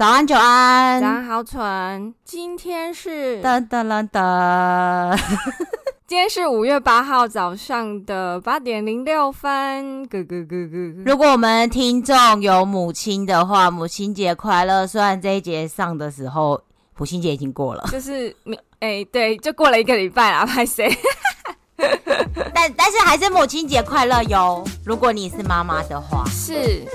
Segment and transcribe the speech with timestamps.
[0.00, 2.14] 早安，久安，早安，好蠢。
[2.24, 5.14] 今天是噔噔噔噔，
[6.08, 10.02] 今天是五月八号早上的八点零六分。
[10.08, 11.02] 咯咯咯咯。
[11.04, 14.86] 如果我们听众有母亲的话，母亲节快乐。
[14.86, 16.58] 虽然这一节上的时候，
[16.96, 18.34] 母亲节已经过了，就是
[18.78, 20.90] 哎、欸，对，就过了一个礼拜啦，拍谁？
[22.54, 24.64] 但但是还是母亲节快乐哟！
[24.82, 26.86] 如果你是妈妈的话，是。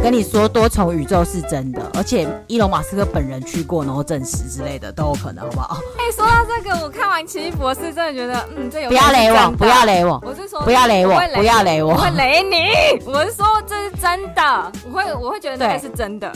[0.00, 5.78] 跟你说，多重宇宙是真的，而且伊隆马斯克本人去过，然后证实之类的都有可能，好不好？
[5.98, 13.02] 哎、欸，说到这个，我看完《奇异博士》，真的觉得，嗯，这有不要雷我，不要雷我，我是说不要雷我，不要雷我，我会雷你。
[13.04, 16.32] 我是说这是真的，我会我会觉得那个是真的。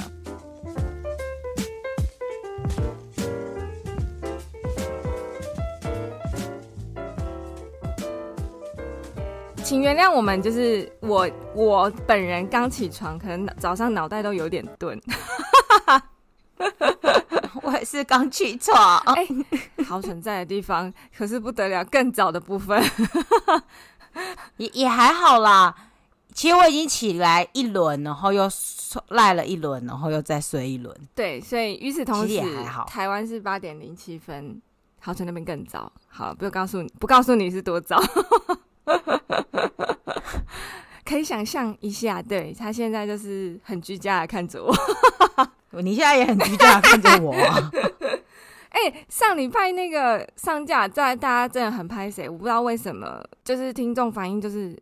[9.72, 15.00] 请原谅我们，就是我我本人刚起床，可能早上脑袋都有点钝。
[17.62, 22.84] 我也是刚起床，哎、欸，好存在的地方可是不得了，更早的部分
[24.58, 25.74] 也也还好啦。
[26.34, 28.46] 其实我已经起来一轮，然后又
[29.08, 30.94] 赖了一轮，然后又再睡一轮。
[31.14, 32.84] 对，所以与此同时，也还好。
[32.84, 34.60] 台湾是八点零七分，
[35.00, 35.90] 好存那边更早。
[36.08, 37.98] 好，不告诉你，不告诉你是多早。
[41.04, 44.74] 可以想象一下，对，他现在就是很居家的看着我，
[45.82, 47.34] 你现在也很居家的看着我。
[48.70, 54.76] 哎、欸，上礼拜那个上架在大家真的很拍谁，我不知道为什么，就是听众反应就是。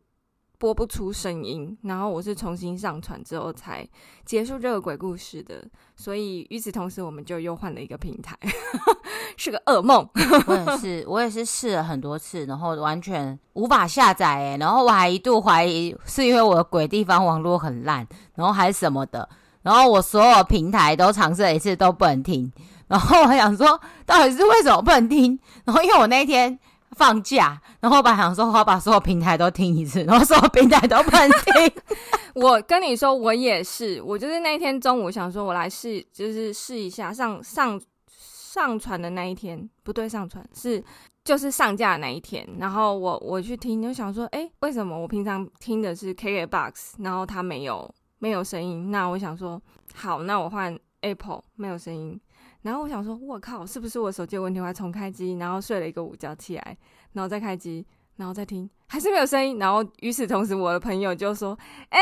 [0.60, 3.88] 播不出声音，然后我是重新上传之后才
[4.26, 5.64] 结束这个鬼故事的，
[5.96, 8.36] 所以与此同时，我们就又换了一个平台，
[9.38, 10.06] 是个噩梦。
[10.46, 19.26] 我也是，我也是试了很多次，然后完全无法下载哎，然后我还一度怀疑是因为我的鬼地方网络很烂，然后还是什么的，
[19.62, 22.52] 然后我所有平台都尝试了一次都不能听，
[22.86, 26.58] 然后我想说到底是为什么不能听，然后因为我那天。
[26.96, 31.72] 放假，然后我本来想说，我要把所有平台都听一次， 然后所有平台都不能听。
[32.34, 40.82] 我跟你说，我也是，我就是那一天中午想说，我来试，就是试一下上上上传的那一天，不对，上传是
[41.24, 48.90] 就是上架的那一天，然后我我去听，就想说，哎，为什么我平常听的是 KKBOX，然后它没有没有声音？
[48.90, 49.60] 那我想说，
[49.94, 52.20] 好，那我换 Apple，没有声音。
[52.62, 54.60] 然后我想说，我靠，是不是我手机有问题？
[54.60, 56.76] 我还重开机，然后睡了一个午觉起来，
[57.12, 59.58] 然后再开机，然后再听，还是没有声音。
[59.58, 61.58] 然后与此同时，我的朋友就说
[61.90, 62.00] ：“哎，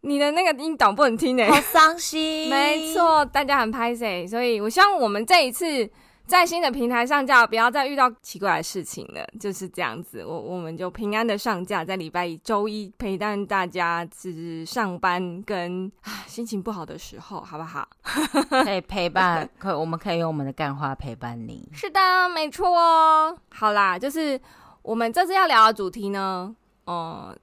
[0.00, 2.50] 你的那个音档不能听诶，好伤心。
[2.50, 5.90] ”没错，大家很拍谁，所以我希望我们这一次。
[6.32, 10.24] 在新的平台上架，不要再遇到奇怪的事情了，就是这样子。
[10.24, 17.86] 我我们就平安的上架，在礼拜一、周一陪伴大家，是上班跟啊心情不好的时候，好不好？
[18.64, 21.68] 可以陪伴，可我们可以用我们的干话陪伴你。
[21.70, 22.00] 是的，
[22.30, 23.36] 没错哦。
[23.50, 24.40] 好啦，就是
[24.80, 26.56] 我们这次要聊的主题呢，
[26.86, 27.36] 呃，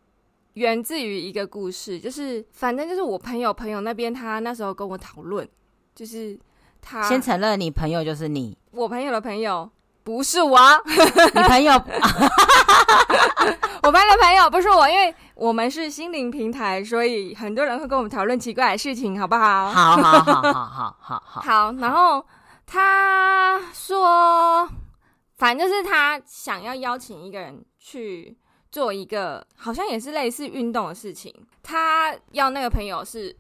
[0.54, 5.48] 源自于一个故事，就是反正就是我朋友朋友那边，他那时候跟我讨论，
[5.94, 6.40] 就是。
[6.82, 9.70] 他先承认你朋友就是你，我朋友的朋友
[10.04, 11.74] 不是我，你朋友，
[13.84, 19.72] 我朋友的朋友不是我，因为我们是心灵平台，所以很多人会跟我们讨论奇怪的事情，好不好？
[19.72, 21.42] 好好好好好好好。
[21.42, 22.26] 好，然后
[22.66, 24.70] 他说，
[25.38, 28.38] 反正就是他想要邀请一个人去
[28.72, 33.36] 做一个好像也是类似运动的事情，他要那个朋友是。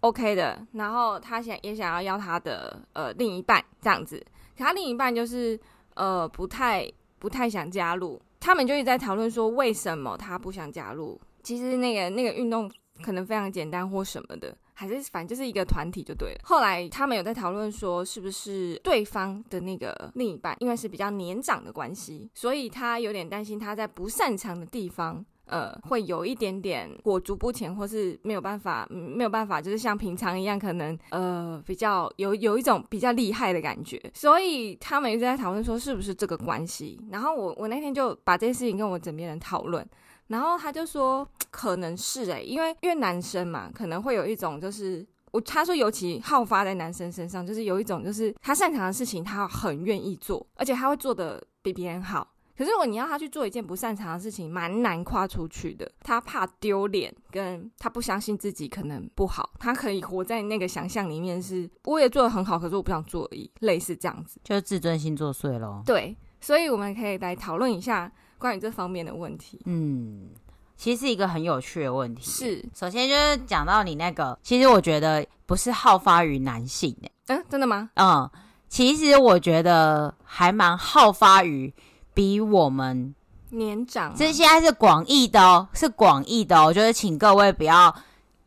[0.00, 4.24] OK 的，然后他想也想要邀他的呃另一半这样子，
[4.58, 5.58] 可他另一半就是
[5.94, 11.18] 呃不太不太想加入，他们就一直在讨论说为什么他不想加入。
[11.44, 12.70] 其实那个那个运动
[13.02, 16.40] 可能非常简单或什么的，还是反正就是一个团体就对了。
[16.42, 25.24] 后来他们有在讨论说是不是对方的那个另一半，因为是比较年长的关系，所以他有点担心他在不擅长的地方。
[25.48, 37.00] 呃，会有一点点裹足不前，或是没有办法，没有办法，就是像平常一样，可能呃比较有有一种比较厉害的感觉，所以他们一直在讨论说是不是这个关系。
[37.10, 39.86] 然后我我那天就把这件事情跟我枕边人讨论，
[40.28, 52.26] 然后他就说可能是诶、因为因为男生嘛，可能会有一种就是我他说尤其好发在男生身上，就是有一种就是他擅长的事情，他很愿意做，而且他会做的比别人好。
[52.58, 55.88] 可是如果你要他去做一件不擅长的事情，蛮难跨出去的。
[56.02, 59.48] 他怕丢脸，跟他不相信自己可能不好。
[59.60, 65.84] 他可以活在那个想象里面是，是我也做的很好，可是我不想做而已，类似这样子，就是自尊心作祟咯。
[65.86, 69.60] 对，所以我们可以来讨论一下关于这方面的问题。
[69.66, 70.30] 嗯，
[70.76, 72.22] 其实是一个很有趣的问题。
[72.24, 77.12] 是，首先就是讲到你那个，其实我觉得不是好发于男性诶。
[77.28, 77.90] 嗯，真的吗？
[77.94, 78.28] 嗯，
[78.68, 81.72] 其实我觉得还蛮好发于
[82.18, 83.14] 比我们
[83.50, 84.12] 年长。
[84.16, 86.64] 这现在是广义的哦，是广义的哦。
[86.66, 87.94] 我觉得请各位不要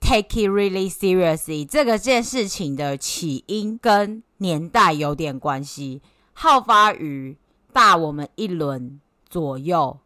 [0.02, 1.66] take it really seriously。
[1.66, 6.02] 这个件事情的起因跟年代有点关系，
[6.34, 7.38] 好发于
[7.72, 10.00] 大我们一轮左右。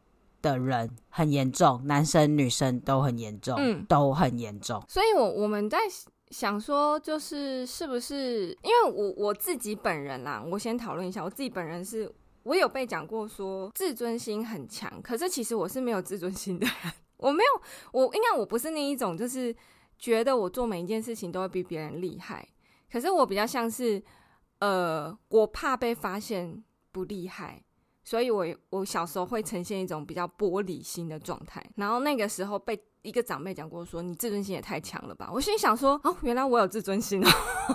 [0.43, 4.79] 的人很严重，男生女生都很严重，嗯，都很严重。
[4.87, 5.79] 所以我，我我们在
[6.29, 12.13] 想说，就是是不是因为我我自己本人啦，我先讨论一下，我自己本人是，
[12.45, 17.61] 我有被讲过说自尊心很强，可是其实我是没有自尊心的人， 我没有，
[17.91, 19.53] 我应该我不是那一种，就是
[19.97, 22.47] 觉得我做每一件事情都会比别人厉害，
[22.91, 24.01] 可是我比较像是，
[24.59, 27.64] 呃，我怕被发现不厉害。
[28.05, 35.27] 所以我，我我小时候会呈现一种比较玻璃心的状态，然后那个时候被一个长辈讲过，说你自尊心也太强了吧。
[35.33, 37.29] 我心里想说，哦，原来我有自尊心哦。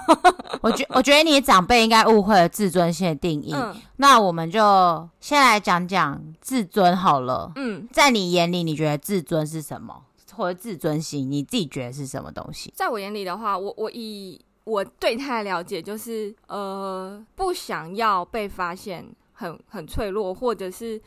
[0.62, 3.53] 我觉我觉得你长辈应该误会了自尊心的定义。
[3.53, 7.50] 嗯，那我们就先来讲讲自尊好了。
[7.56, 10.05] 嗯，在你眼里，你觉得自尊是什么？
[10.32, 12.73] 或者自尊心，你自己觉得是什么东西？
[12.77, 19.05] 在我眼里的话，我我以我对他的了解，就是呃，不想要被发现。
[19.41, 21.01] 很很脆弱，或者是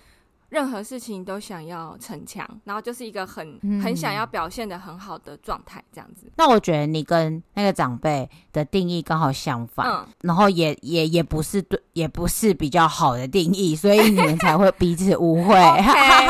[0.49, 6.31] 任何事情都想要逞强，然后就是一个很很想要表现的很好的状态，这样子。
[6.35, 15.55] 那我觉得你跟那个长辈的定义刚好相反，嗯，然后也也也不是对，也不是比较好的定义，所以你们才会彼此误会。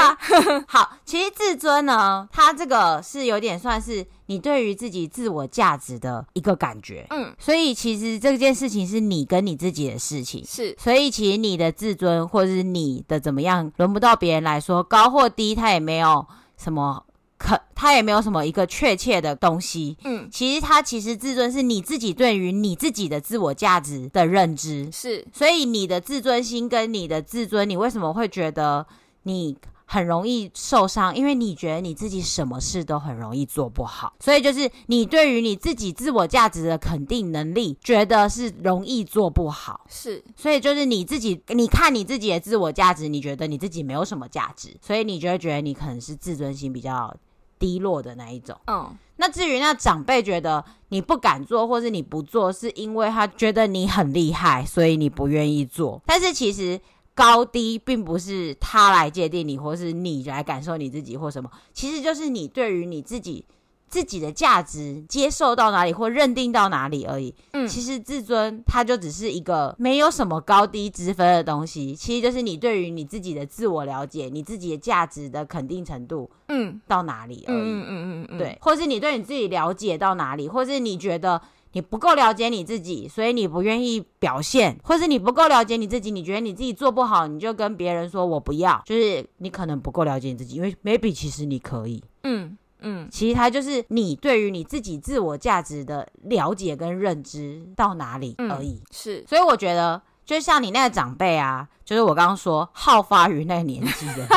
[0.67, 4.05] 好，其实自尊呢，它这个是有点算是。
[4.27, 16.25] 你对于自己自我价值的一个感觉，嗯，所以其实这件事情是你跟你自己的事情，是，所以其实你的自尊或者是你的怎么样，轮不到别人来说高或低，他也没有
[16.57, 17.03] 什么
[17.37, 28.85] 可，他也没有什么一个确切的东西，嗯，其实他其实自尊是你自己对于你自己的自我价值的认知，是，所以你的自尊心跟你的自尊，你为什么会觉得
[29.23, 29.57] 你？
[29.93, 39.85] 很容易受伤，因为你觉得你自己什么事都很容易做不好，所以就是你对于你自己自我价值的肯定能力，觉得是容易做不好。
[39.87, 47.15] 是，所以就是你自己，你看你自己的自我价值，你觉得你自己没有什么价值，所以你就会觉得你可能是自尊心比较
[47.59, 48.59] 低落的那一种。
[48.65, 56.01] 嗯，那至于那长辈觉得你不敢做，或是你不做，是因为他觉得你很厉害，所以你不愿意做。
[56.07, 56.81] 但是其实。
[57.15, 63.45] 高低并不是他来界定你，或是你来感受你自己，或什么，其实就是你对于你自己
[63.87, 67.35] 自己的价值接受到哪里，或认定到哪里而已。
[67.51, 77.57] 嗯，其实自尊它就只是一个没有什么高低之分的东西，其实就是你对于你自己的自我了解，你自己的价值的肯定程度，嗯，到哪里而已。
[77.57, 81.39] 嗯嗯嗯嗯，对，或是你对你自己了解到哪里，或是你觉得。
[81.73, 100.01] 你不够了解你自己，所以你不愿意表现，或是你不够了解你自己，你觉得你自己做不好，你就跟别人说我不要，就是你可能不够了解你自己，因为 maybe 其实你可以，嗯嗯，其实它就是你对于你自己自我价值的了解跟认知到哪里而已，嗯、是，所以我觉得。
[100.25, 104.27] 就像你那个长辈啊，就是我刚刚说好发于那个年纪的，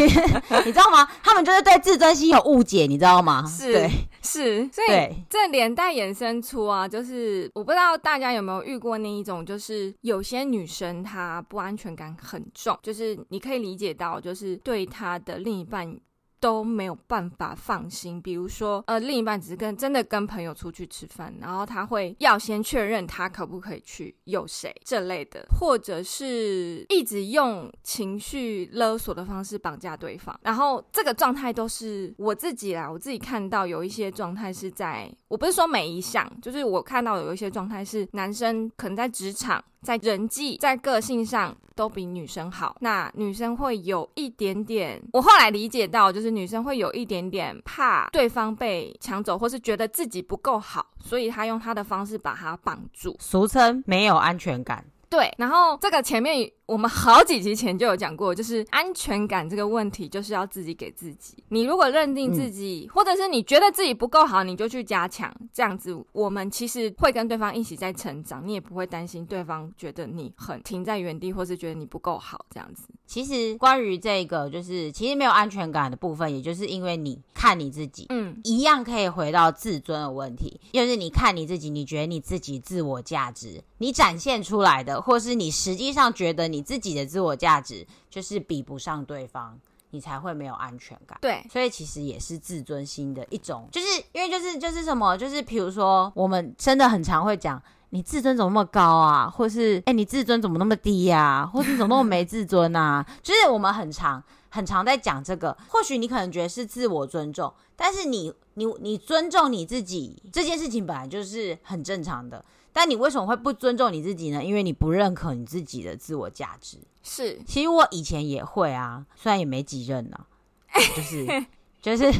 [0.64, 1.06] 你知道吗？
[1.22, 3.44] 他们就是对自尊心有误解，你知道吗？
[3.46, 3.90] 是，对
[4.22, 15.94] 是，所以这连带衍生出啊，就是我不知道大家有没有遇过那一种，就是有些女生她不安全感很重，就是你可以理解到，就是对她的另一半。
[16.40, 39.64] 都没有办法放心，比如说，呃，另一半只是跟真的跟朋友出去吃饭，然后他会要先确认他可不可以去，有谁这类的，或者是一直用情绪勒索的方式绑架对方，然后这个状态都是我自己啦，我自己看到有一些状态是在，我不是说每一项，就是我看到有一些状态是男生可能在职场。
[39.82, 54.84] 在人际、在个性上都比女生好，那女生会有一点点，我后来理解到，就是女生会有一点点怕对方被抢走，或是觉得自己不够好，所以她用她的方式把他绑住，俗称没有安全感。
[55.08, 56.50] 对，然后这个前面。
[56.68, 61.42] 我们好几集前就有讲过，就是安全感这个问题，就是要自己给自己。
[61.48, 65.34] 你如果认定自己，嗯、或者是你觉得自己不够好，你就去加强。
[65.50, 72.82] 这样子，我们其实会跟对方一起在成长，你也不会担心对方觉得你很停在原地，或是觉得你不够好这样子。
[73.06, 86.64] 其实关于这个，就是其实没有安全感的部分，也就是因为你看你自己，嗯，一样可以回到自尊的问题，就是你看你自己，你觉得你自己自我价值，你展现出来的，或是你实际上觉得你。
[86.68, 91.16] 自己的自我价值就是比不上对方，你才会没有安全感。
[91.18, 103.02] 对，所以其实也是自尊心的一种，就是因为就是就是什么，就是比如说我们真的很常会讲，你自尊怎么那么高啊，或是哎、欸、你自尊怎么那么低呀、啊，或是怎么那么没自尊啊？
[103.22, 105.56] 就是我们很常很常在讲这个。
[105.68, 112.44] 或许你可能觉得是自我尊重，但是你你你尊重你自己这件事情本来就是很正常的。
[112.78, 114.40] 但你为什么会不尊重你自己呢？
[114.40, 116.78] 因为你不认可你自己的自我价值。
[117.02, 120.16] 是，其实我以前也会啊，虽然也没几任呢、
[120.70, 121.46] 啊，就是
[121.82, 122.12] 就是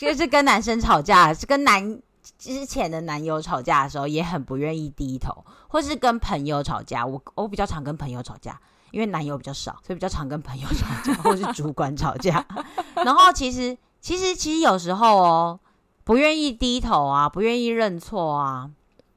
[0.00, 2.02] 就是跟男生吵架，是跟男
[2.36, 7.06] 之前的男友吵架的时候，也很不愿意低头，或是跟朋友吵架。
[7.06, 12.44] 我我比较常跟朋友吵架，因为男友比较少，所以比较常跟朋友吵架，或是主管吵架。
[13.04, 15.60] 然后其实其实其实有时候哦，
[16.02, 18.68] 不愿意低头啊，不愿意认错啊。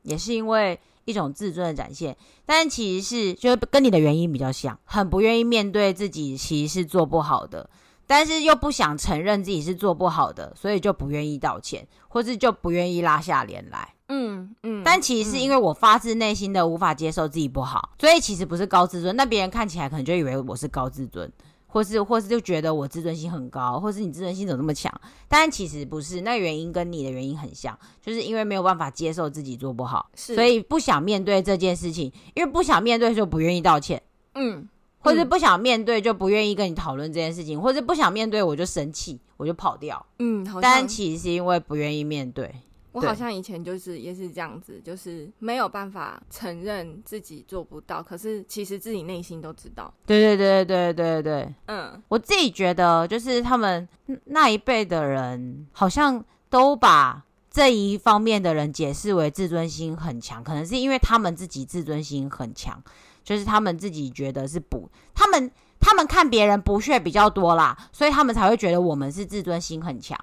[0.05, 7.69] 也是因为一种自尊的展现，但其实是就是跟你的原因比较像，很不愿意面对自己其实是做不好的，
[8.07, 13.93] 但是又不想承认自己是做不好的，所以就不愿意道歉，或是就不愿意拉下脸来。
[14.07, 14.81] 嗯嗯。
[14.83, 21.31] 但其实是因为我发自内心的无法接受自己不好，所以其实不是高自尊，那别人看起来可能就以为我是高自尊。
[21.67, 24.91] 或是或是就觉得我自尊心很高，或是你自尊心怎么那么强？
[25.27, 32.11] 但其实不是，那原因跟你的原因很像，就是因为没有办法接受自己做不好，所以不想面对这件事情。
[32.33, 34.01] 因为不想面对就不愿意道歉，
[34.35, 34.67] 嗯，
[34.99, 42.53] 或是不想面对就不愿意跟你讨论这件事情，或是不想面对我就生气，我就跑掉，嗯，但其实是因为不愿意面对。
[42.95, 49.93] 我好像以前就是也是这样子，就是没有办法承认自己做不到，可是其实自己内心都知道。
[50.05, 53.85] 对对对对对对对，嗯，我自己觉得就是他们
[54.27, 62.81] 那一辈的人，好像都把这一方面的人解释为自尊心很强，可能是因为他们自己自尊心很强，
[63.25, 70.17] 就是他们自己觉得是不，他们他们看别人不屑比较多啦，所以他们才会觉得我们是自尊心很强，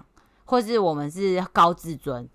[0.46, 2.26] 或是我们是高自尊。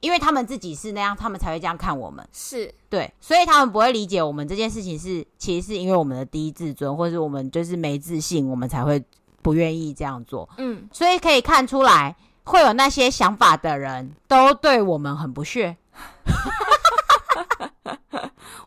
[0.00, 9.02] 因为他们自己是那样，他们才会这样看我们，是对，所以他们不会理解我们这件事情是，其实是因为我们的低自尊，或者是我们就是没自信，我们才会
[9.42, 10.48] 不愿意这样做。
[10.58, 15.76] 嗯，所以可以看出来，会有那些想法的人都对我们很不屑。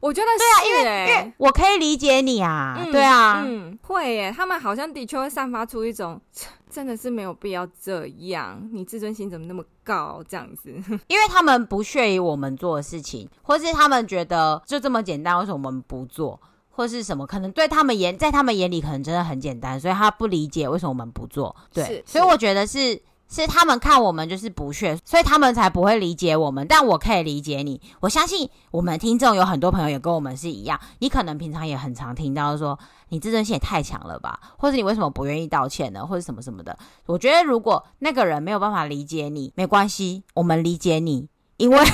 [0.01, 6.19] 我觉得是、欸，对啊，因为因为我可以理解你啊，嗯、对啊，嗯，会耶，他们好像的确会散发出一种。
[6.79, 10.23] 真的是没有必要这样，你自尊心怎么那么高？
[10.29, 10.71] 这样子，
[11.07, 17.27] 因为他们不屑于我们做的事情，或是他们觉得就这么简单，为什么我们不做，或是什么？
[17.27, 21.53] 可能对他们眼，在他们眼里，可能真的很简单，所以他不理解为什么我们不做。
[21.73, 23.01] 对，所以我觉得是。
[23.29, 26.65] 是他们看我们就是不屑，所以他们才不会理解我们。
[26.67, 30.79] 但我可以理解你，我相信我们听众有很多朋友也跟我们是一样。
[30.97, 32.77] 你可能平常也很常听到说，
[33.09, 36.75] 你自尊心也太强了吧，或者你为什么不愿意道歉呢，或者什么什么的。
[37.05, 41.77] 我觉得如果那个人没有办法理解你，没关系，我们理解你，因为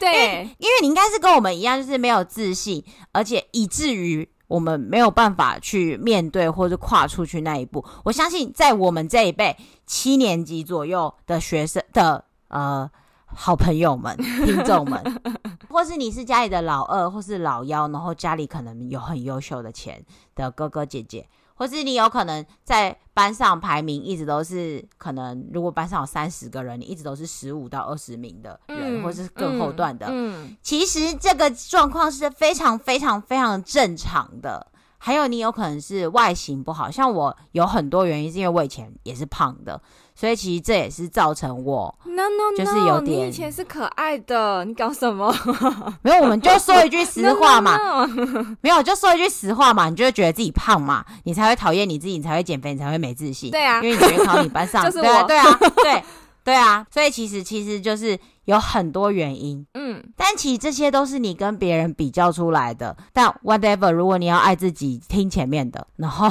[0.00, 2.82] 对，因为你应该是跟我们一样，就是没有自信，
[3.12, 4.26] 而且以至于。
[4.54, 7.84] 我们没有办法去面对或者跨出去那一步。
[8.04, 12.88] 我相信，在我们这一辈七年级左右的学生的呃
[13.26, 15.02] 好朋友们、听众们，
[15.68, 20.04] 或是你是家里的老二或是老幺，然后家里可能有很优秀的钱
[20.36, 21.28] 的哥哥姐姐。
[21.54, 30.06] 或是你有可能在班上排名一直都是可能，如果班上有三十个人，你一直都是十五到二十名的人，嗯、或是更后段的。
[30.08, 34.66] 嗯，嗯其实这个状况是非常非常非常正常的。
[35.06, 39.78] 还有你有可能是外形不好，像我有很多原因是因为我以前也是胖的。
[40.14, 45.30] 所以其实这也是造成我，no no no，就是有点，你以前是可爱的，你搞什么？
[46.00, 47.76] 没有，我们就说一句实话嘛.
[48.62, 53.50] 没有，就说一句实话嘛，你就会觉得自己胖嘛，你才会讨厌你自己，你才会减肥，你才会没自信。
[53.50, 56.04] 对啊，因为你觉得考你班 上，就是我，对啊，对啊，对，
[56.44, 58.18] 对啊，所以其实其实就是。
[58.44, 62.96] 有很多原因，嗯，但其实这些都是你跟别人比较出来的。
[63.12, 66.28] 但 whatever，如果你要爱自己，听前面的，然后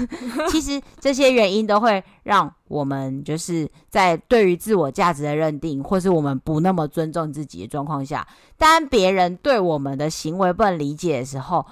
[0.50, 8.26] 其实这些原因都会让我们就是在对于自我价值的认定，或是我们不那么尊重自己的状况下，
[8.58, 11.64] 当别人对我们的行为不能理解的时候，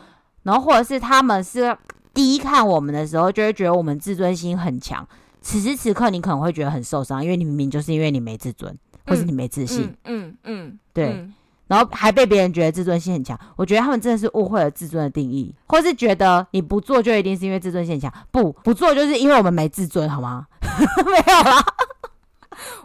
[0.44, 1.76] 然后或者是他们是
[2.14, 5.06] 低看我们的时候，就会觉得我们自尊心很强。
[5.42, 8.74] 此时此刻，你可能会觉得很受伤，因为你明明就是因为你没自尊。
[9.06, 11.34] 或是你没自信，嗯嗯，对，嗯、
[11.66, 20.46] 然后还被别人觉得自尊心很强，我觉得他们真的是误会了自尊的定义，或是觉得你不做就一定是因为自尊心很强，不不做就是因为我们没自尊，好吗？
[21.04, 21.64] 没有啦，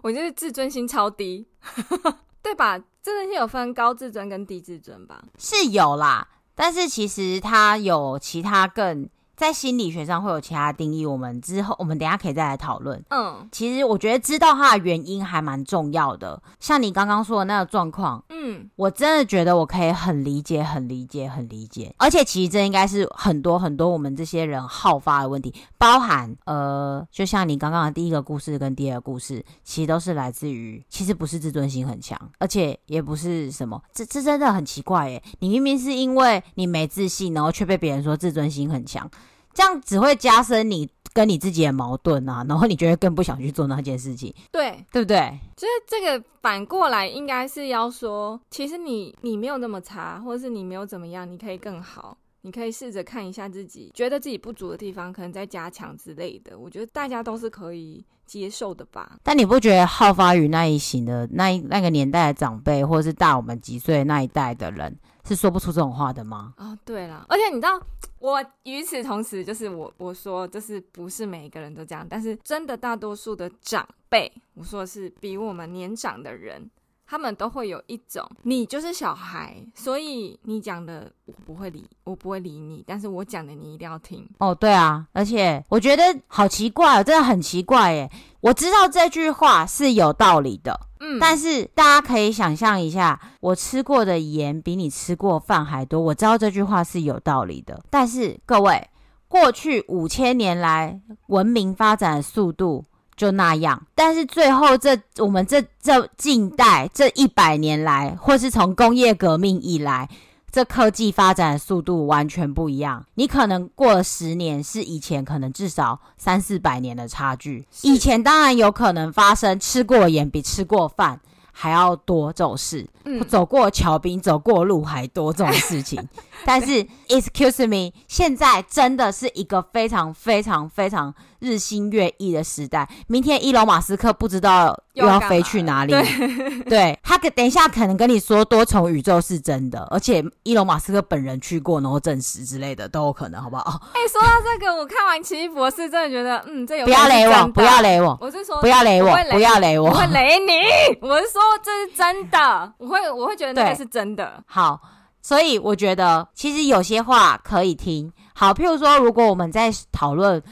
[0.01, 1.47] 我觉得自尊心超低，
[2.43, 2.77] 对吧？
[3.01, 5.21] 自尊心有分高自尊跟低自尊吧？
[5.37, 9.07] 是有啦，但是其实它有其他更
[9.39, 13.01] 在心理学上会有其他定义，我们之后我们等一下可以再来讨论。
[13.09, 16.43] 嗯，其实我觉得知道它的原因还蛮重要的。
[16.59, 21.95] 像你刚刚说的那个状况，嗯，我真的觉得我可以很理解、很理解、很理解。
[21.97, 35.23] 而且其实这应该是很多很多我们这些人好发的问题，包含呃，就像你刚刚的第一个故事跟第二个故事，其实都是来自于，其实不是自尊心很强，而且也不是什么，这这真的很奇怪耶。
[35.39, 39.09] 你明明是因为你没自信，然后却被别人说自尊心很强。
[39.53, 45.37] 这样只会加深你跟你自己的矛盾啊，然后你就会更不想去做那件事情，对，对不对？
[45.57, 56.57] 就是这个反过来，应该是要说，其实你你没有那么差，或者是你没有怎么样，你可以更好，你可以试着看一下自己觉得自己不足的地方，可能再加强之类的。
[56.57, 59.17] 我觉得大家都是可以接受的吧。
[59.23, 64.95] 但你不觉得好发于那一型的那一那个年代的长辈，或者是大我们几岁那一代的人，
[65.29, 66.53] 是说不出这种话的吗？
[66.57, 67.81] 啊，对了，而且你知道。
[68.19, 76.69] 我与此同时，就是我我说，就是不是每一个人都这样，但是真的大多数的长辈，我说的是比我们年长的人，
[77.09, 84.29] 他们都会有一种，你就是小孩，所以你讲的我不会理，我不会理你，但是我讲的你一定要听。
[84.37, 88.11] 哦，对啊，而且我觉得好奇怪，哦真的很奇怪耶。
[88.41, 90.79] 我知道这句话是有道理的。
[90.99, 95.99] 嗯，但是大家可以想象一下，我吃过的盐比你吃过饭还多。
[95.99, 98.87] 我知道这句话是有道理的，但是各位，
[99.27, 102.85] 过去五千年来文明发展的速度
[103.19, 110.07] 就那样，但是最后这我们这这近代这一百年来，或是从工业革命以来。
[110.51, 117.67] 这科技发展的速度完全不一样，你可能过了十年，是以前可能至少三四百年的差距。
[117.83, 121.21] 以前当然有可能发生吃过盐比吃过饭
[121.51, 126.03] 还要多这种事，嗯，走过桥比走过路还多这种事情。
[126.43, 131.13] 但是，excuse me，现在真的是一个非常非常非常。
[131.39, 135.91] 日新月异的时代，明天伊隆马斯克不知道又要飞去哪里。
[135.91, 143.81] 对， 对他可等一下可能跟你说多重宇宙是真的，而且伊隆马斯克本人去过，然后证实之类的都有可能，好不好？
[143.95, 150.51] 哎、欸，说到这个，我看完奇异博士，真的觉得，嗯，这有不要雷我，不要雷我，我是说不要雷我，不要雷我，我会雷你。
[151.01, 154.43] 我是说这是真的，我会我会觉得那个是真的。
[154.45, 154.79] 好，
[155.21, 158.11] 所以我觉得其实有些话可以听。
[158.33, 160.43] 好，譬如说，如果我们在讨论。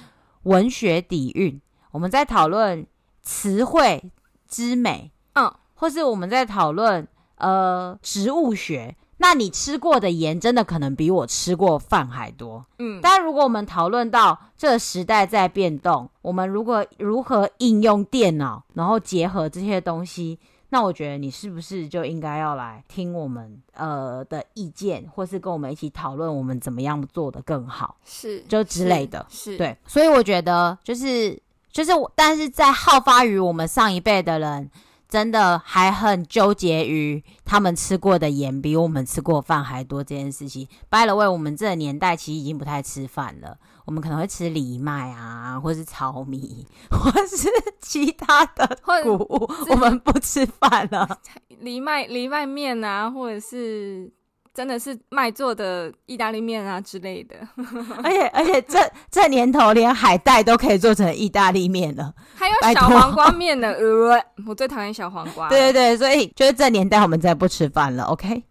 [0.47, 2.87] 文学底蕴，我们在讨论
[3.21, 4.11] 词汇
[4.47, 7.05] 之美，嗯，或是我们在讨论
[7.35, 8.95] 呃植物学。
[9.17, 12.99] 那你吃过的盐真的可能比我吃过饭还多，嗯。
[13.01, 20.39] 但如果我们讨论到这个时代在变动，我们如果如何应用电脑，然后结合这些东西。
[20.69, 29.77] 那我觉得你是不是就应该要来听我们呃的意见，或是跟我们一起讨论我们怎么样做的更好，是就之类的，是，是对。
[29.87, 34.69] 所以我觉得就是就是，但是在好发于我们上一辈的人，
[35.07, 40.67] 真的还很纠结于他们吃过的盐比我们吃过饭还多这件事情。
[40.89, 43.57] By the way，我们这个年代其实已经不太吃饭了。
[43.87, 47.49] 我们可能会吃藜麦啊，或是糙米， 或是
[47.81, 49.49] 其他的谷物。
[49.69, 51.19] 我们不吃饭了，
[51.63, 54.11] 藜麦藜麦面啊，或者是
[54.53, 57.35] 真的是麦做的意大利面啊之类的。
[58.03, 58.77] 而且而且这
[59.09, 63.71] 这年头连海带都可以做成意大利面了，还有小黄瓜面呢。
[63.71, 65.47] 呃，我最讨厌小黄瓜。
[65.47, 68.03] 对对对，所以就是这年代我们再不吃饭了。
[68.03, 68.43] OK。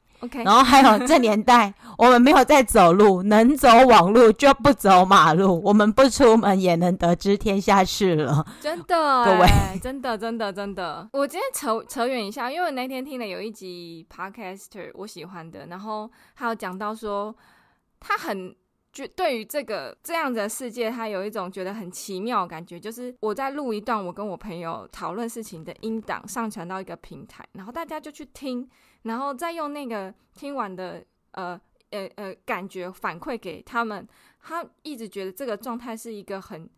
[0.44, 8.46] 然后还有这年代，我们没有在走路，能走网路就不走马路，我们不出门也能得知天下事了。
[8.60, 9.48] 真的， 各位，
[9.82, 11.08] 真的，真的，真的。
[11.12, 17.34] 我今天扯扯远一下，因为我那天听了有一集 Podcaster 我喜欢的，然后还有讲到说，
[18.00, 18.54] 他很
[18.92, 28.68] 就对于这个这样的世界，他有一种觉得很奇妙的感觉，就是我在录一段我跟我朋友讨论事情的音档，上传到一个平台，然后大家就去听。
[29.06, 31.58] 然后再用那个听完的呃
[31.90, 34.06] 呃呃感觉反馈给他们，
[34.40, 36.68] 他一直觉得这个状态是一个很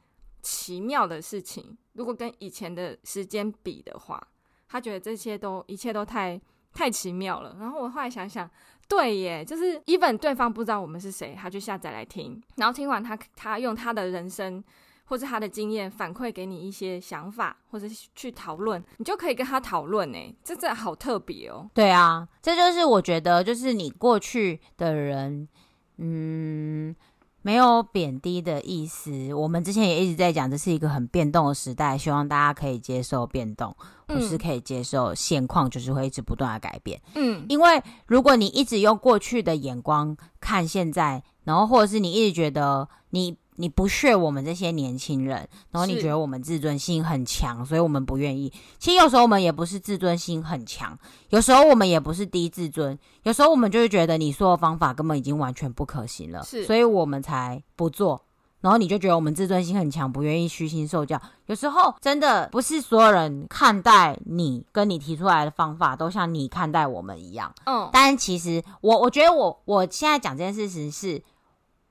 [0.43, 1.77] 奇妙的事情。
[1.95, 4.23] 如果跟以前的时间比的话，
[4.69, 6.41] 他觉得这些都一切都太
[6.73, 7.57] 太奇妙了。
[7.59, 8.49] 然后我后来想想，
[8.87, 14.63] 对耶，就是 even 对方不知道我们是谁，他就下载来听，然后听完他他用他的人生。
[15.09, 20.15] 或者他的经验反馈给你一些想法，或者去讨论，你就可以跟他讨论。
[20.15, 21.69] 哎，这这好特别哦。
[21.73, 25.49] 对啊，这就是我觉得，就是你过去的人，
[25.97, 26.95] 嗯，
[27.41, 29.33] 没有贬低的意思。
[29.33, 33.75] 我们之前也一直在讲，这是一个很变动的时代，希望大家可以接受变动，
[34.07, 37.01] 或是可以接受现况，就是会一直不断的改变。
[37.15, 43.39] 嗯，因为如果你一直用过去的眼光看现在，然后或者是你一直觉得你。
[43.59, 48.53] 你不屑我们这些年轻人，然后你觉得我们自尊心很强，所以我们不愿意。
[48.79, 50.99] 其实有时候我们也不是自尊心很强，
[51.31, 58.23] 有时候我们也不是低自尊，有时候我们就会觉得你说的方法根本已经完全不可行了，是，所以我们才不做。
[58.61, 61.21] 然后你就觉得我们自尊心很强，不愿意虚心受教。
[61.47, 67.55] 有时候真的不是所有人看待你跟你提出来的方法都像你看待我们一样。
[67.67, 71.23] 嗯，但其实我我觉得我我现在讲这件事情是，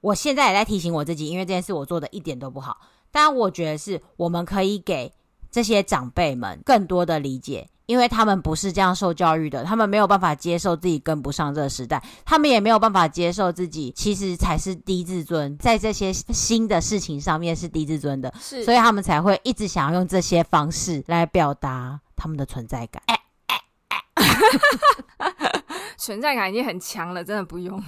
[0.02, 2.78] 我现在也在提醒我自己，因为这件事我做的一点都不好。
[3.12, 5.14] 但我觉得是我们可以给
[5.52, 7.70] 这些长辈们更多的理解。
[7.88, 23.02] 因为他们不是这样受教育的，他们没有办法接受自己跟不上这个时代，他们也没有办法接受自己其实才是低自尊，在这些新的事情上面是低自尊的，是，所以他们才会一直想要用这些方式来表达他们的存在感。
[25.96, 27.82] 存在感已经很强了，真的不用。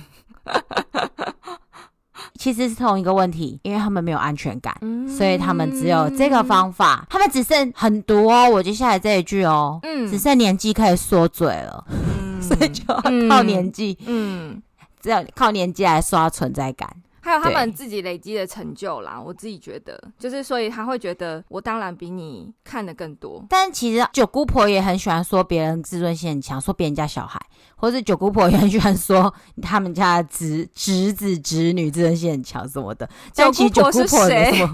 [2.39, 7.06] 其实是同一个问题，因为他们没有安全感，嗯、所以他们只有这个方法。
[7.10, 14.63] 他们只剩很多哦，我接下来这一句哦，嗯，只剩年纪可以缩嘴了，嗯、 所以就要靠年纪，嗯，
[15.02, 16.89] 只有靠年纪来刷存在感。
[17.21, 23.43] 还有他们自己累积的成就啦，我自己觉得，就是所以他会觉得我当然比你看的更多。
[23.49, 27.39] 但其实九姑婆也很喜欢说别人自尊心很强，说别人家小孩，
[27.75, 33.10] 或者九姑婆也很喜欢说他们家的侄侄子侄女自尊心很强什么的。
[33.36, 34.51] 但其实九姑婆是谁？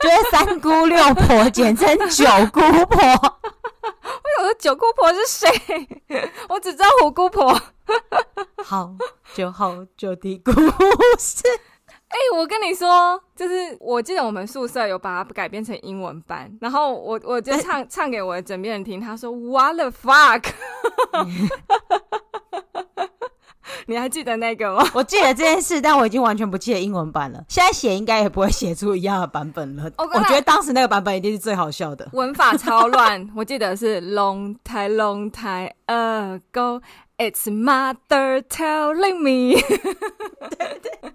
[0.00, 3.38] 就是三姑六婆简称九姑婆。
[4.12, 5.48] 我想说九姑婆是谁？
[6.48, 7.60] 我只知道虎姑婆。
[8.64, 8.94] 好
[9.34, 10.52] 就好就的故
[11.18, 11.42] 事。
[12.08, 20.44] 哎、欸，我跟你说，就是我记得我们宿舍有把它改编成英文版，然后我我就唱、欸、唱给我的枕边人听，他说 What the fuck？
[23.86, 24.86] 你还记得那个吗？
[24.94, 27.44] 我记得这件事，但我已经完全不记得英文版了。
[27.48, 29.90] 现在写应该也不会写出一样的版本了。
[29.98, 33.28] 我觉得当时那个版本一定是最好笑的，文法超乱。
[33.34, 39.60] 我记得是 long time long time ago，it's mother telling me。
[40.50, 41.12] 对对。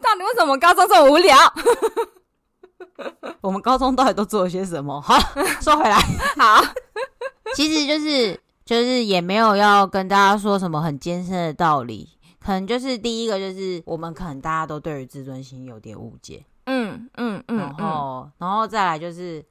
[0.00, 1.36] 到底为什么高中这么无聊？
[3.40, 5.00] 我们高中到底都做了些什么？
[5.00, 5.18] 好，
[5.60, 5.96] 说回来，
[6.36, 6.62] 好，
[7.54, 8.38] 其实就是。
[8.68, 12.06] 就是也没有要跟大家说什么很艰深的道理，
[12.38, 19.42] 可能就是第一个就是我们可能大家都对于自尊心有点误解，嗯嗯嗯，然后然后再来就是，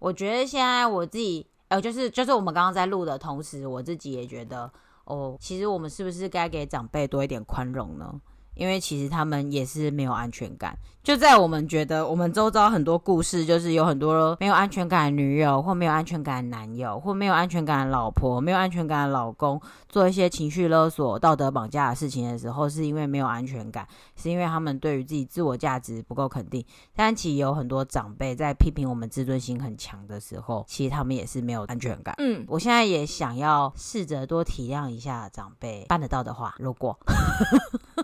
[0.00, 4.68] 我觉得现在我自己呃，就是就是我们刚刚在录的同时，我自己也觉得
[5.04, 8.20] 哦，其实我们是不是该给长辈多一点宽容呢？
[8.56, 19.58] 因为其实他们也是没有安全感，就在我们觉得我们周遭很多故事，就是有很多没有安全感的女友，或没有安全感的男友，或没有安全感的老婆，没有安全感的老公，
[19.88, 26.62] 做一些情绪勒索、道德绑架的事情的时候，是因为没有安全感，是因为他们对于自己自我价值不够肯定。
[26.94, 32.14] 但其实有很多长辈在批评我们自尊心很强的时候，其实他们也是没有安全感。
[32.18, 36.98] 嗯，我现在也想要试着多体谅一下长辈，办得到的话，如果，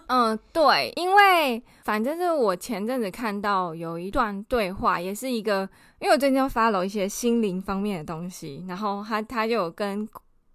[0.08, 0.38] 嗯。
[0.52, 5.68] 对，因为反正是我前阵子看到有一段对话，也是一个，
[5.98, 10.08] 因为我最近要 follow 一些心灵方面的东西，然后他他就有跟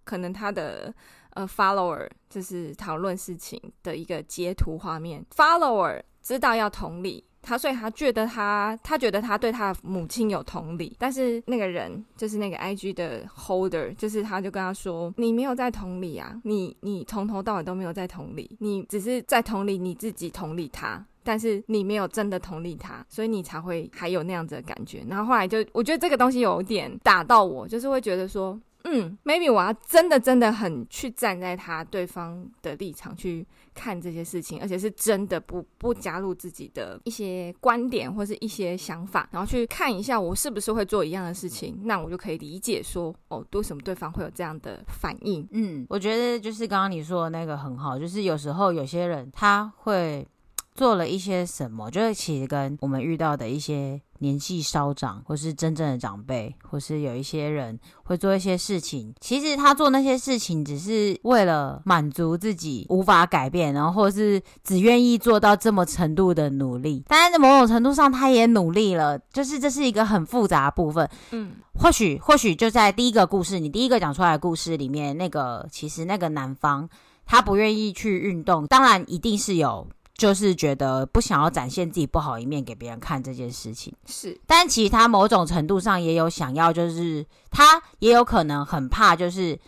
[0.04, 0.92] 可能他的
[1.30, 7.24] 呃 follower 就是讨论事情的一个截图画面，follower 知道要同理。
[7.44, 28.60] 他所以，他觉得他，他觉得他对他的母亲有同理，但是那个人就是那个 IG 的 holder，就是他就跟他说：“你没有在同理啊，你你从头到尾都没有在同理，你只是在同理你自己，同理他，但是你没有真的同理他，所以你才会还有那样子的感觉。”然后后来就，我觉得这个东西有点打到我，就是会觉得说。
[28.84, 45.46] 嗯，maybe 我要真的真的很去站在他对方的立场去看这些事情，而且是真的不不加入自己的一些观点或是一些想法，然后去看一下我是不是会做一样的事情，那我就可以理解说，哦，为什么对方会有这样的反应？
[45.52, 50.26] 嗯，我觉得就是刚刚你说的那个很好，就是有时候有些人他会
[50.74, 54.00] 做了一些什么，就是其实跟我们遇到的一些。
[54.22, 59.12] 年纪稍长，或是真正的长辈，或是有一些人会做一些事情。
[59.18, 67.02] 其实他做那些事情，只是为了满足自己无法改变，然后或是只愿意做到这么程度的努力。
[67.08, 69.18] 但是在某种程度上，他也努力了。
[69.32, 71.10] 就是这是一个很复杂的部分。
[71.32, 76.88] 嗯，或许或许就在第一个故事，你第一个讲出来的故事里面，那个其实那个男方
[77.26, 79.88] 他不愿意去运动，当然一定是有。
[80.16, 89.58] 就是觉得不想要展现自己不好一面给别人看这件事情是，但其实他某种程度上也有想要，就是他也有可能很怕，就是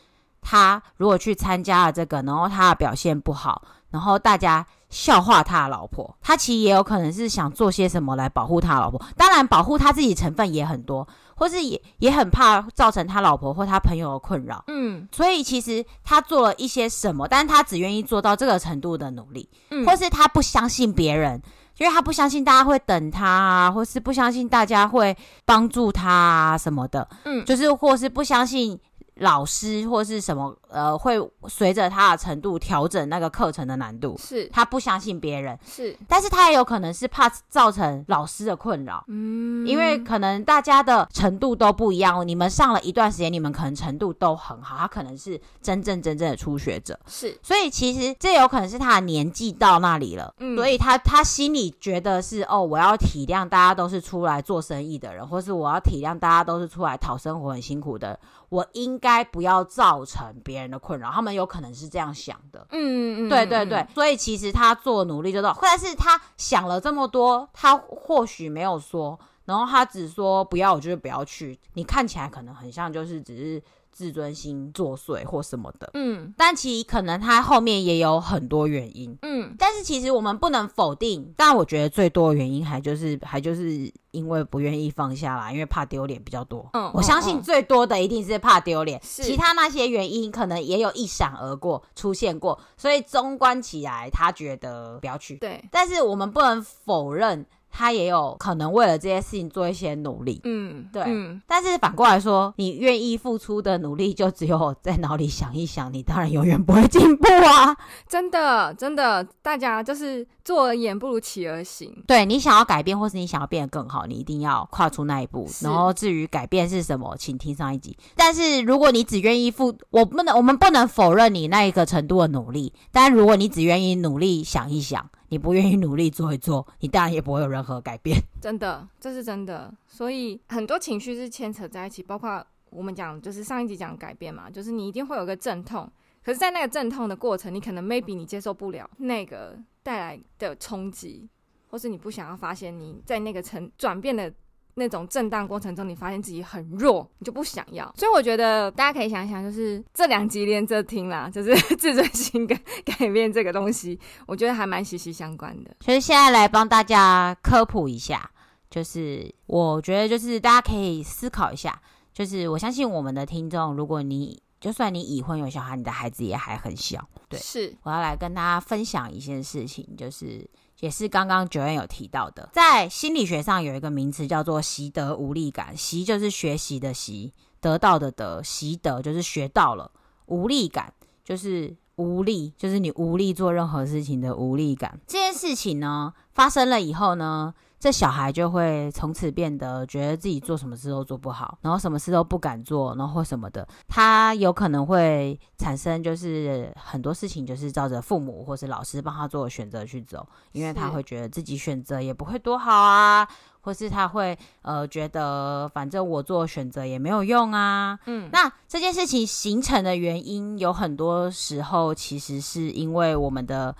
[0.41, 9.01] 他如果去参加了这个，然后他的表现不好，然后大家笑话他的老婆，他其实也有可能是想做些什么来保护他的老婆。
[9.17, 14.63] 当然，保护他自己成分也很多，或是也也很怕造成他老婆或他朋友的困扰。
[14.69, 21.43] 嗯，所以其实他做了一些什么，但是他只愿意做到这个程度的努力，嗯，或是他不相信别人，
[21.79, 27.09] 因为他不相信大家会等他啊，或是不相信大家会帮助他啊什么的。
[27.25, 28.79] 嗯，就是或是不相信。
[29.17, 34.17] 老师或是什么呃，会随着他的程度调整那个课程的难度。
[34.19, 39.05] 是他不相信别人，是，但是他也有可能是怕造成老师的困扰。
[39.07, 46.99] 嗯，因为可能大家的程度都不一样，你们上了一段时间，你们可能程度都很好，他可能是真正真正的初学者。
[47.07, 58.19] 是，所以其实这有可能是他的年纪到那里了，嗯，所以他他心里觉得是哦，我要体谅大家都是出来做生意的人，或是我要体谅大家都是出来讨生活很辛苦的。
[58.55, 62.67] 我应该不要造成别人的困扰，他们有可能是这样想的。
[62.71, 71.59] 嗯嗯嗯，对对对，所以其实他做努力就到，但是他想了这么多，他或许没有说，然后他只说不要，我就是不要去。
[71.73, 73.63] 你看起来可能很像就是只是。
[73.95, 86.69] 自尊心作祟或什么的，嗯，但其实可能他后面也有很多原因，嗯，但是其实我们不能否定，但我觉得最多的原因还就是还就是因为不愿意放下啦，因为怕丢脸比较多。
[86.73, 95.37] 嗯，我相信最多的一定是怕丢脸，嗯，其他那些原因可能也有一闪而过出现过，所以综观起来，他觉得不要去。
[95.37, 97.47] 对，但是我们不能否认。
[97.77, 107.77] 他也有可能为了这些事情做一些努力，嗯，对，嗯，但是反过来说，你愿意付出的努力，就只有在脑里想一想，你当然永远不会进步啊！
[108.09, 111.93] 真的，真的，大家就是坐而言不如起而行。
[112.07, 115.51] 对，你想要改变，或是你想要变得更好，你一定要跨出那一步。
[115.61, 117.99] 然后至于改变是什么，请听上一集。
[118.15, 122.73] 但是如果你只愿意付，我不能，我们不能否认你那一个程度的努力。
[122.93, 128.17] 但如果你只愿意努力想一想，你不愿意努力做一做，你当然也不会有任何改变。
[128.41, 129.75] 真的，这是真的。
[129.89, 135.91] 所以很多情绪是牵扯在一起，包括我们讲，就是上一集讲改变嘛，就是你一定会有个阵痛。
[136.23, 141.29] 可是，在那个阵痛的过程，你可能 maybe 你接受不了那个带来的冲击，
[141.69, 144.33] 或是你不想要发现你在那个成转变的。
[144.75, 147.93] 那种震荡过程中，你发现自己很弱，你就不想要。
[147.97, 155.77] 所以我觉得大家可以想一想，就是这两集连着听啦，就是 自尊心跟改变这个东西，我觉得还蛮息息相关的。
[155.81, 158.31] 所以现在来帮大家科普一下，
[158.71, 161.81] 就是我觉得就是大家可以思考一下，
[162.13, 170.49] 就是我相信我们的听众，如果你就算你已婚有小孩，你的孩子也还很小，对，是我要来跟大家分享一件事情，就是。
[170.81, 175.75] 也是刚刚 Joanne 有提到的，在心理学上有一个名词叫做习得无力感。
[175.75, 179.91] 习就是学习的习，得到的得，习得就是学到了。
[180.27, 180.93] 无力感
[181.25, 185.01] 就是无力，就是你无力做任何事情的无力感。
[185.07, 203.29] 这件事情呢，发生了以后呢，这小孩就会从此变得觉得自己做什么事都做不好，然后什么事都不敢做，然后或什么的，他有可能会产生就是很多事情就是照着父母或是老师帮他做的选择去走，因为他会觉得自己选择也不会多好啊，
[203.61, 213.77] 或是他会呃觉得反正我做选择也没有用啊，嗯，那这件事情形成的原因有很多时候其实是因为我们的。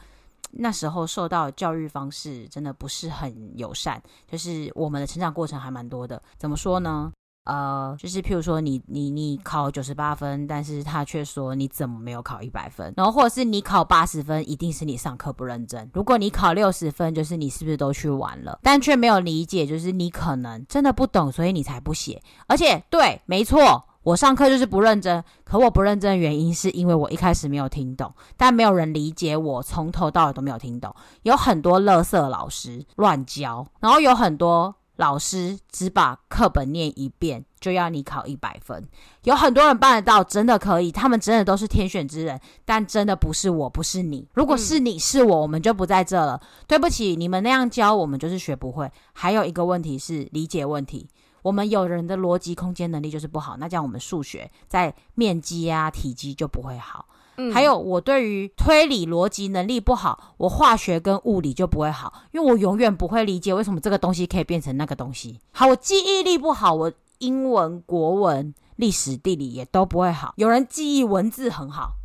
[0.59, 6.23] 那时候受到教育方式真的不是很友善，就是我们的成长过程还蛮多的。
[6.39, 7.13] 怎么说呢？
[7.45, 12.91] 呃，就是譬如说你你你考九十八分，但是他却说你怎么没有考一百分？
[12.97, 15.91] 然后或者是你考八十分，一定是你上课不认真。
[15.93, 18.59] 如果你考六十分，就是你是不是都去玩了？
[18.63, 22.23] 但却没有理解，就是你可能真的不懂，所以你才不写。
[22.47, 23.85] 而且对，没错。
[24.05, 30.95] 我上课就是不认真，可我不认真的原因是因为我一开始没有听懂，但没有人理解我，从头到尾都没有听懂。
[31.23, 38.87] 有很多垃圾老师乱教，然后有很多老师只把课本念一遍就要你考一百分。
[39.23, 44.29] 有很多人办得到，真的可以，他们真的都是天选之人，但真的不是我，不是你。
[44.35, 46.39] 如果是你是我，我们就不在这了。
[46.69, 48.93] 对不起，你们那样教我们就是学不会。
[49.15, 51.09] 还有一个问题是理解问题。
[51.45, 57.07] 我们有人的逻辑空间能力就是不好，那这样我们数学在面积啊、体积就不会好。
[57.37, 65.39] 嗯，还有我对于推理逻辑能力不好，我化学跟物理就不会好，因为我永远不会理解为什么这个东西可以变成那个东西。
[65.53, 70.33] 好，我记忆力不好，我英文、国文、历史、地理也都不会好。
[70.37, 71.97] 有人记忆文字很好。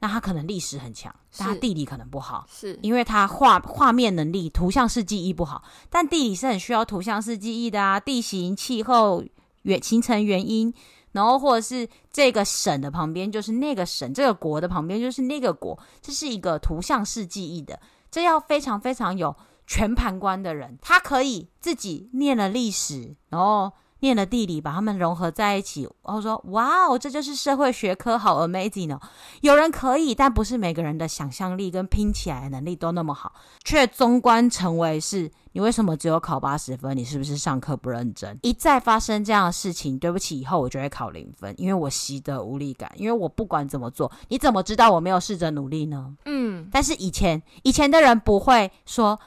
[0.00, 5.62] 那他可能历史很强，但他地理可能不好，是因为他画画面能力、图像式记忆不好。
[5.90, 9.24] 但地理是很需要图像式记忆的啊，地形、气候、
[9.62, 10.72] 原形成原因，
[11.12, 17.80] 然后或者是这个省的旁边就是那个省，这个国的旁边就是那个国，这是一个图像式记忆的。
[18.10, 19.34] 这要非常非常有
[19.66, 23.72] 全盘观的人，他可以自己念了历史，然后。
[24.00, 29.00] 念了地理，把他们融合在一起，然后说：“哇哦，这就是社会学科，好 amazing 哦！”
[29.42, 33.32] 有人可以，但不是每个人的想象力跟拼起来的能力都那么好，
[33.64, 36.96] 却终观成为是你为什么只有考八十分？
[36.96, 38.38] 你是不是上课不认真？
[38.42, 46.14] 一再发生这样的事情，对不起，以后我就会考零分，因为我习得无力感，因为我不管怎么做，你怎么知道我没有试着努力呢？
[46.24, 49.18] 嗯，但是以前以前的人不会说。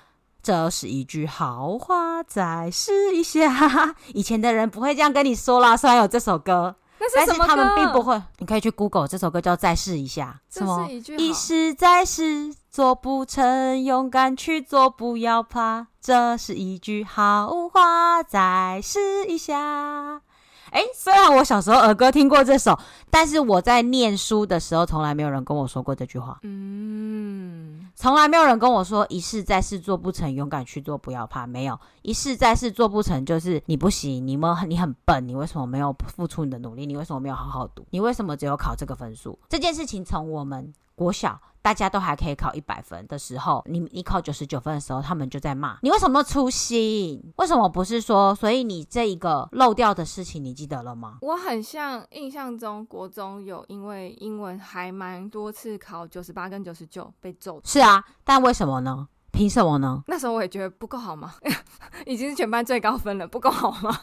[0.43, 3.95] 这是一句好话，再试一下。
[4.13, 6.75] 以前的人不会这样跟你说啦，虽然有这首歌？
[7.15, 8.21] 但是他们并不会。
[8.37, 10.87] 你可以去 Google 这首歌叫《再试一下》，什么？
[11.17, 15.87] 一试再试，做不成，勇敢去做，不要怕。
[15.99, 20.21] 这是一句好话，再试一下。
[20.71, 22.77] 哎，虽然我小时候儿歌听过这首，
[23.09, 26.39] 但是我在念书的时候，从来没有人跟我说过这句话。
[26.43, 31.45] 嗯，从来没有人跟我说一试再试做不成，勇敢去做，不要怕。
[31.45, 36.85] 没有一试再试做不成，就是你不行，你们你很笨，你为什么没有付出你的努力？
[36.85, 37.85] 你为什么没有好好读？
[37.89, 39.37] 你为什么只有考这个分数？
[39.49, 41.39] 这件事情从我们国小。
[41.61, 47.21] 大家都还可以考一百分的时候，你你考九十九分的时候，他们就在骂你为什么粗心？
[47.37, 48.33] 为什么不是说？
[48.33, 51.19] 所以你这一个漏掉的事情，你记得了吗？
[51.21, 57.61] 我很像印象中国中有因为英文还蛮多次考九十八跟九十九被揍。
[57.63, 59.07] 是啊，但为什么呢？
[59.31, 60.03] 凭什么呢？
[60.07, 61.35] 那时候我也觉得不够好吗？
[62.05, 64.01] 已经是全班最高分了，不够好吗？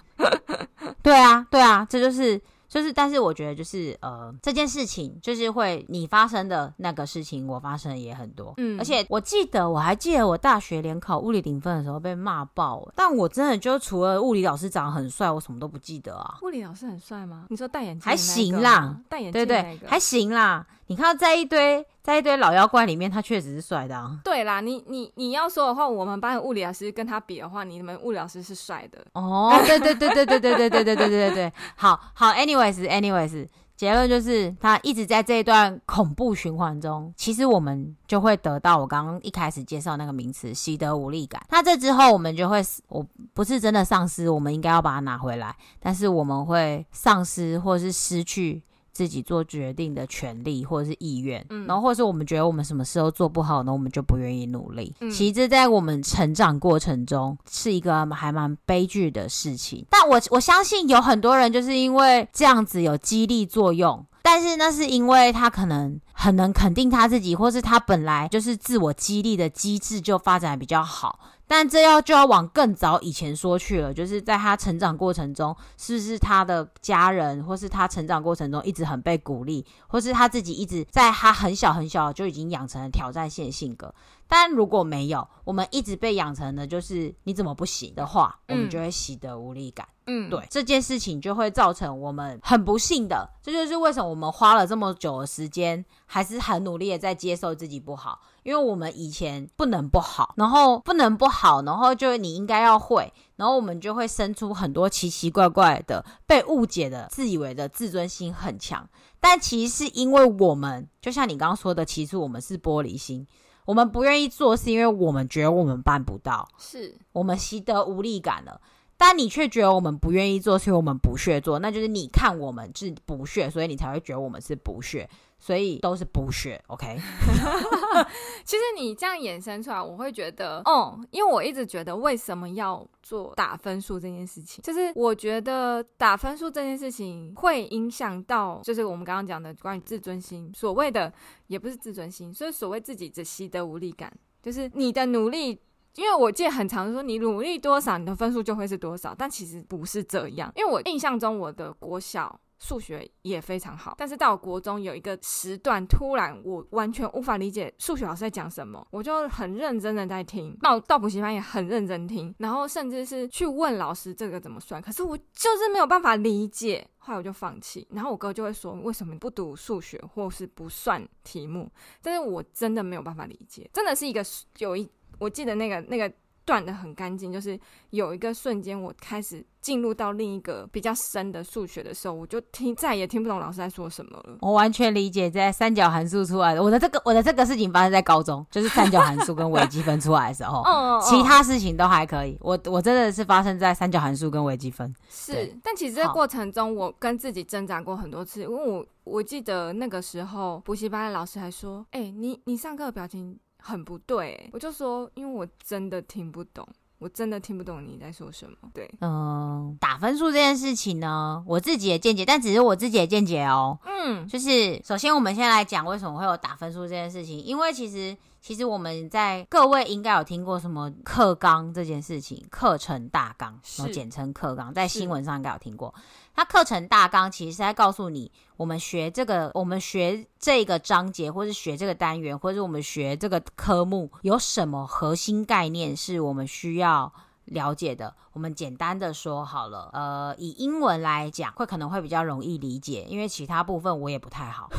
[1.03, 2.41] 对啊，对啊，这就是。
[2.69, 8.53] 就是，但是我觉得就是呃，这件事情就是会你发生的那个事情，我发生的也很多。
[8.59, 16.39] 嗯，而且我记得我还记得我大学联考物理零分的时候被骂爆，但我真的就除了物理老师长得很帅，我什么都不记得啊。
[16.43, 17.47] 物理老师很帅吗？
[17.49, 20.67] 你说戴眼镜还行啦，戴眼镜对对，还行啦。
[20.89, 24.19] 你看在一堆在一堆老妖怪里面，他确实是帅的啊。
[24.25, 29.53] 对啦，你你你要说的话，我们班的物理老师跟他比的话，你们物理老师是帅的哦。
[29.67, 31.53] 对对对对对对对对对对对对对。
[31.77, 33.47] 好好，anyways anyways，
[33.77, 41.43] 结论就是他一直在这一段恐怖循环中，其实我们就会得到我刚刚一开始介绍那个名词习得无力感。
[41.51, 48.63] 那这之后我们就会，我不是真的丧失，我们应该要把它拿回来，但是我们会丧失或是失去。
[48.93, 54.95] 自己做决定的权利或者是意愿，嗯，然后或者是我们觉得我们什么事都做不好，呢我们就不愿意努力。
[55.01, 59.85] 嗯，其实在我们成长过程中是一个还蛮悲剧的事情。
[59.91, 71.21] 但我我相信有很多人就是因为这样子有激励作用，但是那是因为他可能很能肯定他自己，或是他本来就是自我激励的机制就发展得比较好。
[71.47, 83.95] 但这要就要往更早以前说去了，就是在他成长过程中，是不是他的家人，或是他成长过程中一直很被鼓励，或是他自己一直在他很小很小就已经养成了挑战性性格。
[84.31, 89.89] 但如果没有，我们一直被养成的就是你怎么不行的话，我们就会习得无力感。
[90.07, 108.89] 嗯，对，这件事情就会造成我们很不幸的，这就是为什么我们花了这么久的时间，还是很努力的在接受自己不好，因为我们以前不能不好，然后不能不好，然后就你应该要会，然后我们就会生出很多奇奇怪怪的被误解的，自以为的自尊心很强，
[109.21, 113.27] 但其实是因为我们，就像你刚刚说的，其实我们是玻璃心。
[113.67, 118.59] 我们不愿意做，是因为我们觉得我们办不到，是我们习得无力感了。
[118.97, 125.07] 但你却觉得我们不愿意做，是因为我们不屑做，那就是你看我们是不屑，所以你才会觉得我们是不屑。
[125.39, 126.99] 所以都是补血，OK。
[128.45, 141.13] 其实你这样衍生出来，我会觉得，哦，因为我一直觉得为什么要做打分数这件事情，就是我觉得打分数这件事情会影响到，就是我们刚刚讲的关于自尊心，所谓的
[141.47, 145.61] 也不是自尊心，所以所谓自己只习得无力感，就是你的努力，
[145.95, 152.41] 因为我记得很常说，你努力多少，你的分数就会是多少，但其实不是这样，因为我印象中我的国小。
[152.59, 167.87] 数学也非常好，但是到国中有一个时段，突然我完全无法理解数学老师在讲什么，我就很认真的在听，到到补习班也很认真听，然后甚至是去问老师这个怎么算，可是我就是没有办法理解，后来我就放弃。
[167.93, 171.71] 然后我哥就会说，为什么不读数学或是不算题目？
[172.03, 174.25] 但是我真的没有办法理解，真的是一个
[174.59, 174.89] 有一，
[175.19, 176.13] 我记得那个那个。
[176.49, 177.59] 断的很干净，就是
[177.91, 184.39] 有一个瞬间，我开始进入到另一个比较深的数学的时候，我就听再也听不懂老师在说什么了。
[184.41, 190.65] 我完全理解，在三角函数出来的，我的这个我的这个事情发生在高中，就是三角函数跟微积分出来的时候，
[191.05, 192.39] 其他事情都还可以。
[192.41, 194.95] 我我真的是发生在三角函数跟微积分。
[195.11, 206.67] 是，但其实这个过程中，我跟自己挣扎过很多次，因为我我记得那个时候补习班的老师还说：“哎、欸，你你上课的表情。”很不对，我就说，因为我真的听不懂。
[207.01, 208.57] 我真的听不懂你在说什么。
[208.75, 213.79] 对，嗯，打分数这件事情呢，我自己的见解，但只是我自己的见解哦。
[213.87, 218.17] 嗯，就是首先我们先来讲为什么会有打分数这件事情，因为其实
[218.49, 225.95] 其实我们在各位应该有听过什么课纲这件事情，课程大纲，然后简称课纲，在新闻上应该有听过。
[226.35, 237.13] 它课程大纲其实是在告诉你，我们学这个，我们学这个章节，或是学这个单元，或是我们学这个科目，有什么核心概念是我们需要
[237.45, 238.15] 了解的。
[238.33, 244.71] 我们简单的说好了，呃，以英文来讲，会可能会比较容易理解，因为其他部分我也不太好，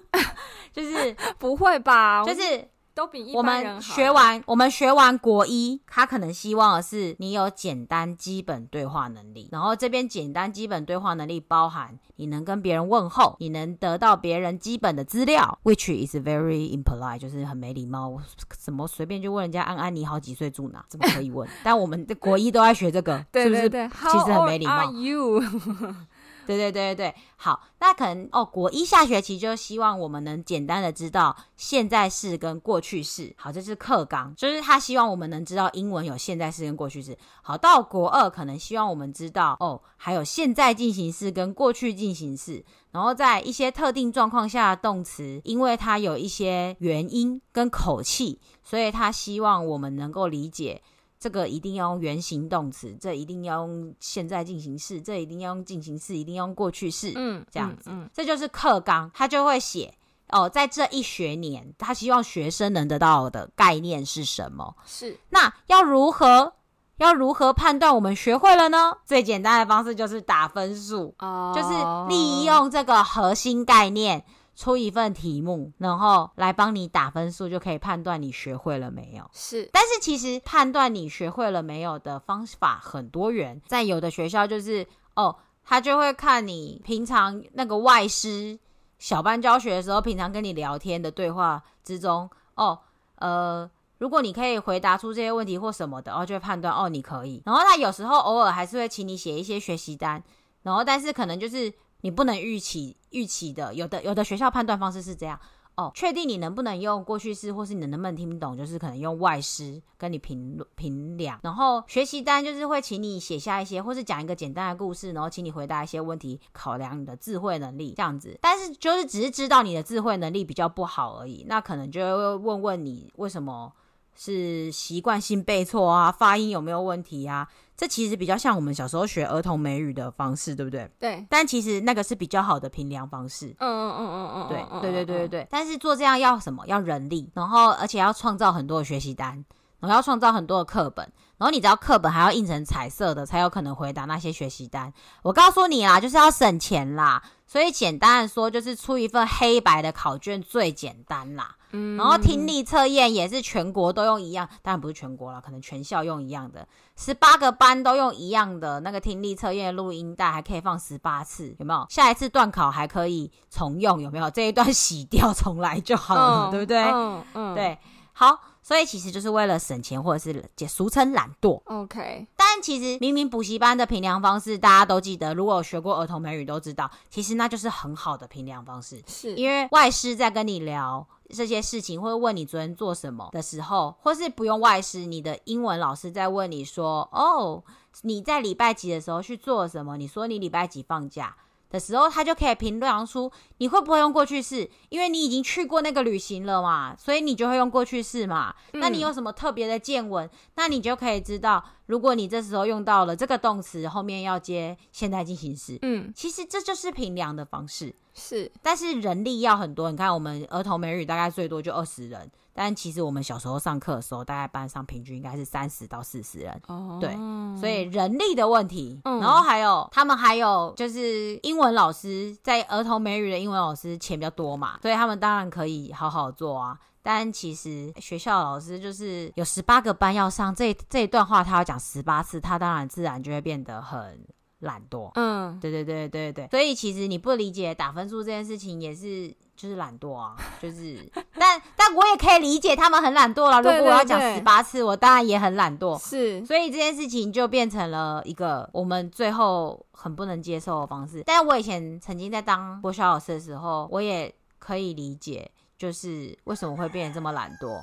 [0.72, 2.24] 就是不会吧？
[2.24, 2.66] 就是。
[2.94, 3.80] 都比一般人好。
[3.80, 9.48] 我们学完，我们学完国一，他可能希望的是你有简单基本对话能力。
[9.52, 18.20] 然后这边简单基本对话能力包含你能跟别人问候，你能得到别人基本的资料，which is very impolite，就是很没礼貌。
[18.58, 20.84] 怎么随便就问人家安安你好，几岁住哪？
[20.88, 21.48] 怎么可以问？
[21.64, 23.68] 但我们的国一都在学这个， 是不是？
[23.68, 24.92] 其实很没礼貌。
[24.92, 25.42] You?
[26.46, 33.32] 对对对对对，好，那可能哦，国一下学期就希望我们能简单的知道现在式跟过去式。
[33.36, 37.16] 好，这是课纲，就是他希望我们能知道英文有现在式跟过去式。
[37.42, 42.64] 好，到国二可能希望我们知道哦，还有现在进行式跟过去进行式。
[42.90, 50.82] 然后在一些特定状况下的动词，因为它有一些原因跟口气，所以他希望我们能够理解。
[51.22, 59.94] 这个一定要用原形动词，这一定要用现在进行式，这一定要用进行式，一定要用过去式，嗯，这样子，嗯，嗯，这就是课纲，他就会写
[60.30, 64.74] 哦，在这一学年，他希望学生能得到的概念是什么？
[64.84, 66.54] 是，那要如何
[66.96, 68.92] 要如何判断我们学会了呢？
[69.06, 71.68] 最简单的方式就是打分数，哦，就是
[72.08, 74.24] 利用这个核心概念。
[74.54, 79.28] 出一份题目，然后来帮你打分数，就可以判断你学会了没有。
[79.32, 85.34] 是，但是其实判断你学会了没有的方法很多元，在有的学校就是哦，
[85.64, 88.58] 他就会看你平常那个外师
[88.98, 92.78] 小班教学的时候，平常跟你聊天的对话之中，哦，
[93.16, 97.42] 呃，如果你可以回答出这些问题或什么的，哦，就会判断哦，你可以。
[97.46, 100.22] 然后他有时候偶尔还是会请你写一些学习单，
[100.62, 101.72] 然后但是可能就是。
[102.02, 105.40] 你不能预期预期的，有的有的学校判断方式是这样
[105.74, 111.40] 哦，确定你能不能用过去式，或是你能不能听懂，就是可能用外师跟你评评量。
[111.42, 118.38] 然后学习单就是会请你写下一些，或是讲一个简单的故事，然后请你回答一些问题，考量你的智慧能力这样子。
[118.42, 123.72] 但是就是只是知道你的智慧能力比较不好而已，那可能就会问问你为什么
[124.14, 127.48] 是习惯性背错啊，发音有没有问题啊？
[127.76, 130.88] 这其实比较像我们小时候学儿童美语的方式，对不对？
[131.00, 131.26] 对。
[131.28, 133.48] 但其实那个是比较好的评量方式。
[133.58, 134.48] 嗯嗯嗯嗯嗯。
[134.48, 135.46] 对对对对对对。
[135.50, 136.64] 但是做这样要什么？
[136.66, 139.44] 要人力，然后而且要创造很多的学习单，
[139.80, 141.10] 然后要创造很多的课本，
[141.42, 144.92] 然后你知道课本还要印成彩色的，才有可能回答那些学习单。
[145.24, 147.20] 我告诉你啦，就是要省钱啦。
[147.48, 151.56] 所以简单的说，就是出一份黑白的考卷最简单啦。
[151.72, 156.64] 嗯，然后听力测验也是全国都用一样，当然不是全国啦，可能全校用一样的，
[156.94, 161.84] 十八个班都用一样的那个听力测验录音带，还可以放十八次，有没有？
[161.90, 164.30] 下一次段考还可以重用，有没有？
[164.30, 166.84] 这一段洗掉重来就好了，嗯、对不对？
[166.84, 167.76] 嗯嗯，对，
[168.12, 168.38] 好。
[168.62, 171.60] 所以其实就是为了省钱，或者是俗称懒惰。
[171.64, 179.02] OK，但其实明明补习班的评量方式大家都记得，如果有学过儿童美语都知道，其实那就是很好的评量方式。
[179.06, 187.64] 是因为外师在跟你聊这些事情，或者问你昨天做什么的时候，或是不用外师，你的英文老师在问你说：“哦，
[188.02, 191.34] 你在礼拜几的时候去做什么？”你说你礼拜几放假。
[191.72, 198.54] 的时候，他就可以评量出你会不会用过去式，因为你已经去过那个旅行了嘛，所以你就会用过去式嘛。
[198.74, 200.28] 嗯、那你有什么特别的见闻？
[200.56, 205.78] 那你就可以知道，如果你这时候用到了这个动词，后面要接现在进行时。
[205.80, 207.94] 嗯，其实这就是评量的方式。
[208.14, 209.90] 是，但是人力要很多。
[209.90, 212.30] 你看，我们儿童美语大概最多就二十人。
[212.54, 217.16] 但其实我们小时候上课的时候，大概班上平均应该是三十到四十人，哦，对，
[217.58, 226.78] 所以人力的问题，嗯，然后还有他们还有就是英文老师在儿童美语的英文老师钱比较多嘛，所以他们当然可以好好做啊。
[227.04, 234.24] 但其实学校老师就是有十八个班要上，这这一段话他要讲十八次，他当然自然就会变得很
[234.62, 235.12] 懒惰。
[235.14, 239.32] 嗯，对对对对对，所以其实你不理解打分数这件事情也是。
[239.54, 241.08] 就是懒惰啊， 就是，
[241.38, 243.58] 但但我也可以理解他们很懒惰了。
[243.58, 245.96] 如果我要讲十八次，我当然也很懒惰。
[246.02, 251.22] 是，所以这件事情就变成了一个我们最后很不能接受的方式。
[251.24, 255.48] 但我以前曾经在当国小老师的时候，我也可以理解。
[255.78, 257.82] 就是为什么会变得这么懒惰。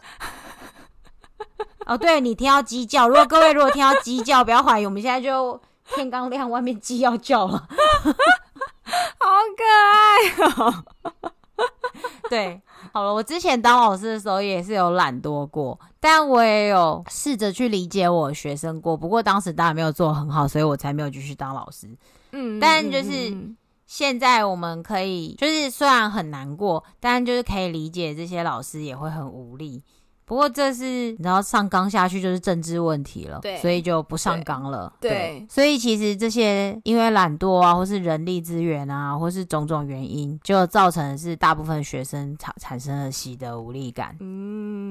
[1.86, 5.60] 哦，对，你听到鸡叫，如果各位如果听到鸡叫，不要怀疑，我们现在就
[5.96, 7.68] 天刚亮，外面鸡要叫了，
[9.20, 10.84] 好可爱哦。
[12.30, 12.62] 对，
[12.94, 21.90] 好了，我之前当老师的时候也是有懒惰过，但我也有试着去理解我学生过，不过当时当然没有做很好，所以我才没有继续当老师。
[22.32, 23.36] 嗯，但就是
[23.86, 29.84] 现在我们可以，就是虽然很难过，但就是可以理解这些老师也会很无力。
[30.30, 34.94] 不过这是你知道上纲下去就是政治问题了，对，所以就不上纲了。
[35.00, 44.16] 对，对，所以其实这些因为懒惰啊，或是人力资源啊，或是种种原因，就造成的是大部分学生产产生了习得无力感。
[44.20, 44.89] 嗯，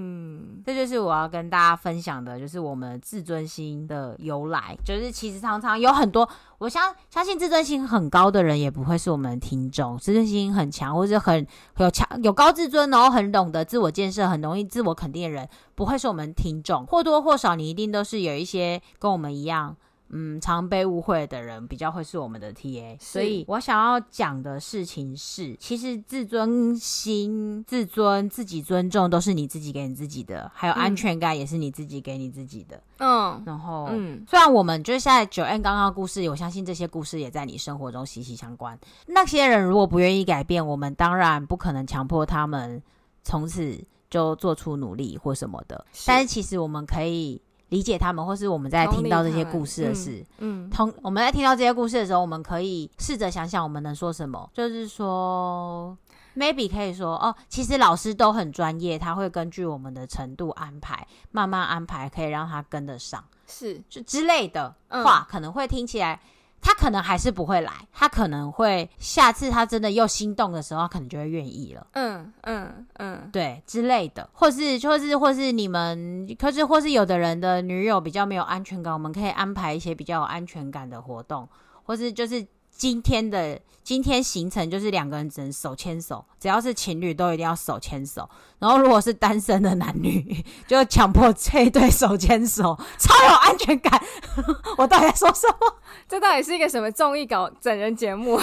[0.66, 4.76] 这就是我要跟大家分享的，就是我们自尊心的由来。
[4.84, 6.28] 就是其实常常有很多，
[6.58, 9.96] 我相相信自尊心很高的人也不会是我们听众。
[9.98, 15.28] 自尊心很强，或者很有强有高自尊，然后很懂得自我建设，很容易自我肯定的。
[15.28, 19.76] 人不会是我们听众，或多或少你一定都是有一些跟我们一样，
[20.10, 22.96] 嗯，常被误会的人，比较会是我们的 TA。
[23.00, 32.82] 所以我想要讲的事情是，其实自尊心、自尊、自己尊重都是你自己给你自己的，还有安全感也是你自己给你自己的。
[32.98, 38.78] 嗯，然后，嗯，虽然我们就是现在 Joanne 刚刚的故事，我相信这些故事也在你生活中息息相关。
[39.06, 42.82] 那些人如果不愿意改变，我们当然不可能强迫他们
[43.22, 43.78] 从此。
[44.10, 47.38] 就做出努力或什么的，是，但是其实我们可以
[47.68, 55.96] 理解他们，或是我们在听到这些故事的事，嗯，同我们在听到这些故事的时候，我们可以试着想想我们能说什么，就是说
[56.36, 63.82] ，maybe 可以说哦，其实老师都很专业，他会根据我们的程度安排，慢慢安排，可以让他跟得上，是。
[63.88, 66.20] 就之类的话，嗯，可能会听起来。
[66.60, 71.86] 他可能还是不会来，他可能会下次他真的又心动的时候，他可能就会愿意了。
[71.92, 81.48] 嗯嗯嗯，对之类的，或是或是或是你们，可是或是有的人的女友比较没有安全感，我们可以安排一些比较有安全感的活动，
[81.84, 82.46] 或是就是。
[82.70, 88.30] 今天的今天行程就是两个人只能手牵手，只要是情侣都一定要手牵手。
[88.58, 94.00] 然后如果是单身的男女， 就强迫配对手牵手， 超有安全感。
[94.76, 95.74] 我到底在说什么？
[96.08, 98.34] 这到底是一个什么综艺搞整人节目？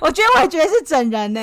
[0.00, 1.40] 我觉得我也觉得是整人呢。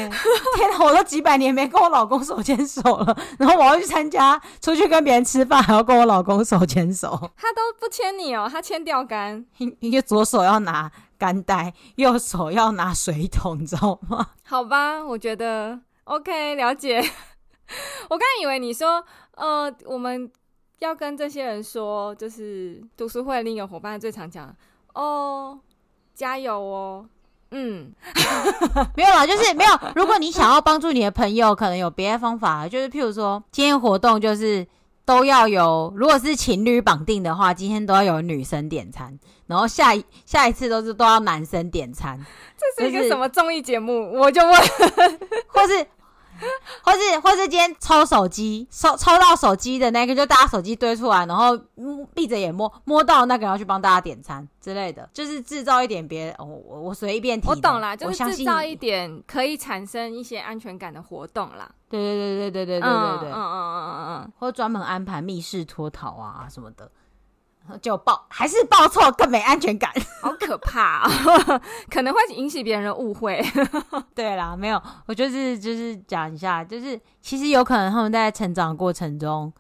[0.55, 7.09] 天哪，我都几百年没跟我老公手牵手了，然后我要去参加，出去跟别人吃饭还要跟我老公手牵手。
[7.38, 9.45] 他都不牵你哦，他牵钓竿，
[9.80, 10.91] 因为左手要拿。
[11.18, 14.32] 干带，右手要拿水桶，你知道吗？
[14.43, 16.99] 好吧，我觉得 OK，了解。
[18.10, 19.03] 我刚以为你说，
[19.36, 20.32] 呃，我们
[20.80, 24.56] 要跟这些人说，就是读书会另一个伙伴最常讲，
[24.93, 25.60] 哦，
[26.14, 27.06] 加油哦，
[27.51, 27.91] 嗯，
[28.95, 29.72] 没有啦，就是没有。
[29.95, 34.66] 如果你想要帮助你的朋友，可能有别的方法，就是譬如说，今天活动就是。
[35.08, 42.20] 都要有，如果是情侣绑定的话，今天都要有女生点餐，然后下一下一次都是都要男生点餐。
[42.58, 43.91] 这是一个什么综艺节目？
[43.91, 45.86] 就是、我就问，或是。
[46.84, 51.58] 或是或是今天抽手机，抽抽到手机的那个，就大家手机堆出来，然后
[52.14, 57.48] 闭着眼摸摸到那个，要去帮大家点餐之类的，就是制造一点别，我我我随便提。
[57.48, 61.70] 我懂啦，就是制造一点可以产生一些安全感的活动啦。
[61.90, 66.90] 对对对对对对对对对，嗯嗯嗯嗯嗯嗯，或专门安排密室脱逃啊什么的。
[67.82, 69.91] 就报还是报错更没安全感，
[70.22, 71.09] 好可怕啊！
[71.89, 73.43] 可能会引起别人的误会。
[74.13, 79.51] 对啦，没有，我就是就是讲一下，就是其实有可能他们在成长过程中，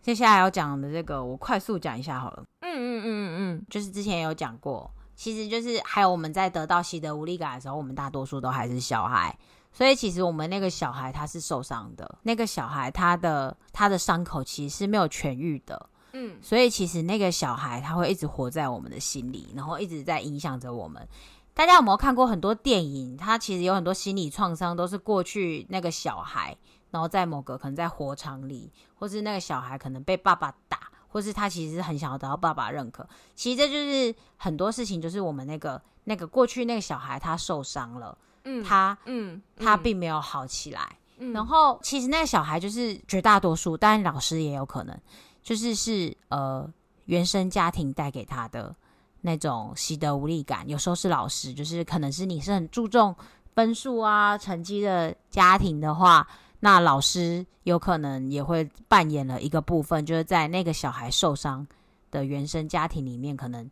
[0.00, 2.42] 接下来要讲的这个，我快速讲一下好了。
[2.60, 9.36] 嗯嗯嗯嗯嗯，就是之前有讲过，其实就是还有我们在得到习得无力感的时候，我们大多数都还是小孩，
[9.72, 15.88] 所以其实我们那个小孩他是受伤的，那个小孩他的他的伤口其实是没有痊愈的。
[16.12, 21.06] 嗯，所以其实那个小孩他会一直活在我们的心里，然后一直在影响着我们。
[21.54, 23.14] 大家有没有看过很多电影？
[23.16, 26.56] 他其实有很多心理创伤，都是过去那个小孩，
[26.90, 33.06] 然后在某个可能在火场里，或是那个小孩可能被爸爸打，或是他其实很想要得到爸爸认可。
[33.34, 40.98] 其实这就是很多事情，就是我们那个那个过去那个小孩他受伤了，嗯，他嗯他并没有好起来。
[41.18, 44.98] 嗯，然后其实那个小孩就是绝大多数，当然老师也有可能。
[45.42, 46.68] 就是是呃
[47.06, 48.74] 原生家庭带给他的
[49.20, 53.14] 那种习得无力感，有时候是老师，就是可能是你是很注重
[53.54, 56.26] 分数啊成绩的家庭的话，
[56.60, 61.66] 那老师有可能也会扮演了一个部分，就是在那个小孩受伤
[62.10, 63.68] 的原生家庭里面，可能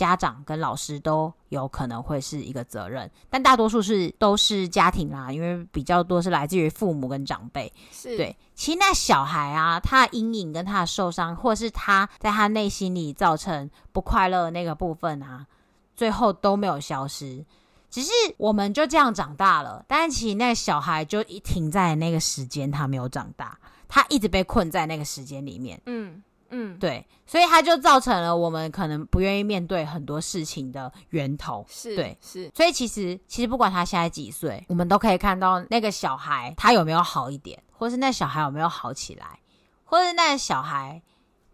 [0.00, 7.70] 家长跟老师都有可能会是一个责任，但大多数是都是家庭啦，因为比较多是来自于父母跟长辈。
[7.92, 15.46] 是对，其实那小孩啊，他的阴影跟他的受伤，或是他在他内心里造成不快乐的那个部分啊，
[15.94, 17.44] 最后都没有消失，
[17.90, 25.78] 只是我们就这样长大了，但是其实那个小孩就一停在那个时间，他没有长大，他一直被困在那个时间里面。
[25.84, 26.22] 嗯。
[26.50, 31.64] 嗯，对，所以他就造成了我们可能不愿意面对很多事情的源头。
[31.68, 32.50] 是，对，是。
[32.54, 39.38] 所以其实，其实不管他现在几岁，我们都可以看到那个小孩他有没有好一点，或是那小孩有没有好起来，
[39.84, 41.00] 或是那小孩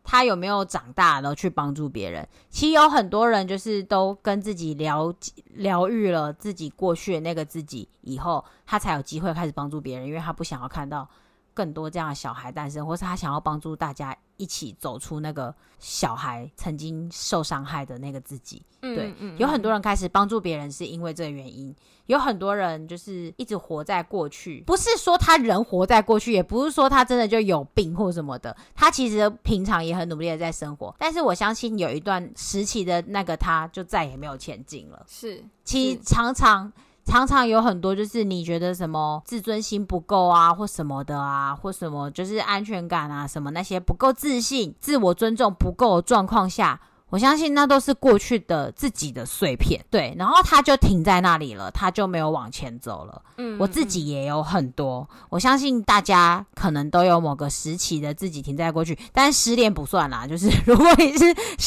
[0.03, 2.27] 他有没有长大，然后去帮助别人。
[2.49, 5.13] 其实有很多人就是都跟自己疗
[5.49, 11.09] 疗愈了自己过去的那个自己以后，他才有机会开始帮助别人，因为他不想要看到
[11.57, 14.15] 更多这样的小孩诞生，或是他想要帮助大家。
[14.39, 36.71] 一起走出那个小孩曾经受伤害的那个自己，嗯、对，有很多人开始帮助别人是因为这个原因，有很多人就是一直活在过去，不是说他人活在过去，也不是说他真的就有病或什么的，他其实平常也很努力的在生活，但是我相信有一段时期的那个他就再也没有前进了，是，其实常常。
[37.07, 46.81] 常常有很多，就是你觉得什么自尊心不够啊，或什么的啊，或什么就是安全感啊，什么那些不够自信、自我尊重不够的状况下。
[47.09, 53.23] 我相信那都是过去的自己的碎片，对，然后他就停在那里了，他就没有往前走了。
[53.37, 60.27] 嗯，我自己也有很多，我相信大家可能都有某个时期的自己停在过去，但失恋不算啦。
[60.27, 61.25] 就是如果你是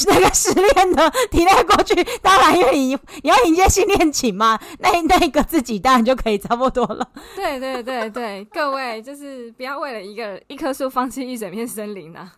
[0.08, 7.10] 那个失恋的停在过去，当然因为你你要迎接新恋情嘛，那那个自己当然就可以差不多了。
[7.38, 12.34] 对对对对，各位就是不要为了一个一棵树放弃一整片森林啊！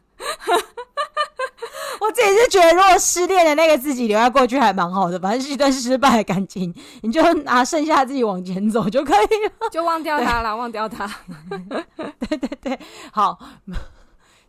[2.01, 11.07] 我自己是觉得，如果失恋的那个自己留在过去还蛮好的，反正是一段失败的感情，你就拿剩下自己往前走就可以了， 就忘掉他了，忘掉他。
[12.27, 12.79] 对对对，
[13.11, 13.37] 好，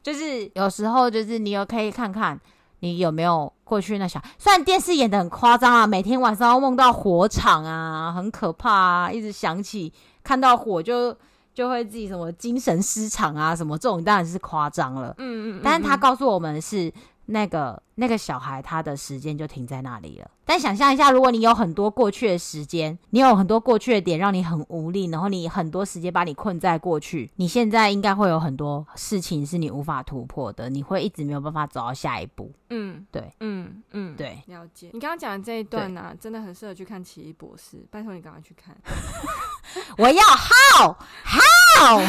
[0.02, 2.40] 就是有时候就是你有可以看看
[2.80, 9.92] 你有没有过去那小，虽然电视演的很夸张啊，每天晚上要梦到火场啊，很可怕啊，一直想起
[10.24, 11.14] 看到火就。
[11.54, 15.14] 就会自己什么精神失常啊，什么这种当然是夸张了。
[15.18, 16.90] 嗯，嗯嗯，但是他告诉我们是
[17.32, 20.30] 那个那个小孩他的时间就停在那里了。
[20.44, 32.52] 但想象一下，如果你有很多过去的时间，你有很多过去的点让你很无力，然后你很多时间把你困在过去，你现在应该会有很多事情是你无法突破的，你会一直没有办法走到下一步。
[32.68, 34.90] 嗯，对，嗯嗯，对，了解。
[34.92, 38.76] 你刚刚讲的这一段呢、啊，真的很适合去看《奇异博士》，拜托你赶快去看。
[39.96, 42.00] 我要 how how，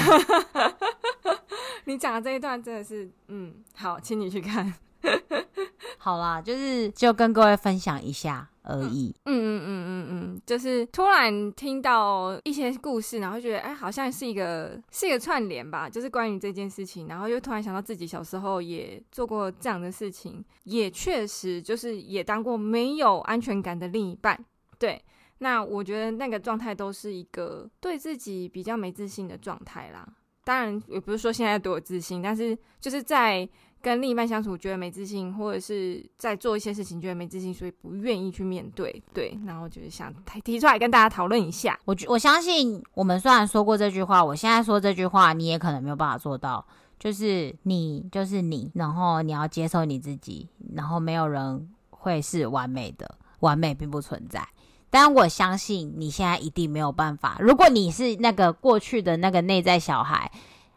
[1.85, 4.73] 你讲的这一段真的是，嗯，好，请你去看。
[5.97, 9.15] 好啦，就是就跟各位分享一下而已。
[9.25, 24.37] 嗯嗯嗯嗯嗯，就是突然听到一些故事，然后觉得哎，好像是一个是一个串联吧，就是关于这件事情，然后又突然想到自己小时候也做过这样的事情，也确实就是也当过没有安全感的另一半，
[24.77, 25.01] 对。
[25.39, 30.07] 那我觉得那个状态都是一个对自己比较没自信的状态啦。
[30.45, 33.47] 当然也不是说现在多有自信，但是就是在
[33.83, 39.03] 跟另一半相处觉得没自信，或者是在做一些事情觉得没自信，所以不愿意去面对。
[39.13, 40.11] 对，然后就是想
[40.45, 41.77] 提出来跟大家讨论一下。
[41.83, 46.65] 我我相信我们虽然说过这句话，我现在说这句话你也可能没有办法做到。
[46.99, 54.47] 就是你就是你，然后你要接受你自己，然后没有人会是完美的，完美并不存在。
[54.89, 57.35] 但我相信你现在一定没有办法。
[57.41, 60.31] 如果你是那个过去的那个内在小孩，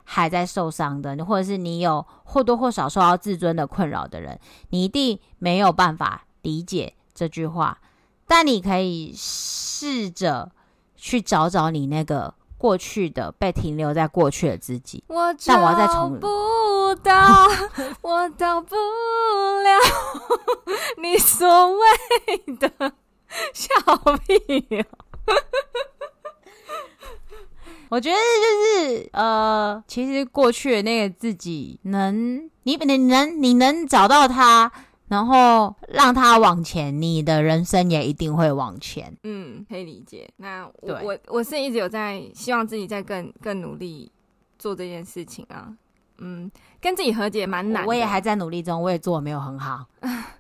[0.09, 4.39] 还在受伤的，或者是你有或多或少受到自尊的困扰的人，
[4.71, 7.79] 你一定没有办法理解这句话。
[8.27, 10.53] 但你可以试着
[10.95, 15.05] 去找找你那个过去的被停留在过去的自己。
[15.09, 17.49] 我找不到，
[18.01, 19.79] 我到不了
[21.03, 22.93] 你所谓的。
[23.53, 23.69] 笑
[24.25, 24.85] 屁、喔！
[27.89, 34.71] 我觉得就是呃，其实过去的那个自己能，你你能你能找到他，
[35.09, 39.17] 然后让他往前，你的人生也一定会往前。
[39.23, 40.29] 嗯，可以理解。
[40.39, 44.11] 那我我我是一直有在希望自己在更更努力
[44.59, 45.73] 做这件事情啊。
[46.19, 49.85] 嗯，跟自己和解蛮难的，我也还在努力中，我也做的没有很好。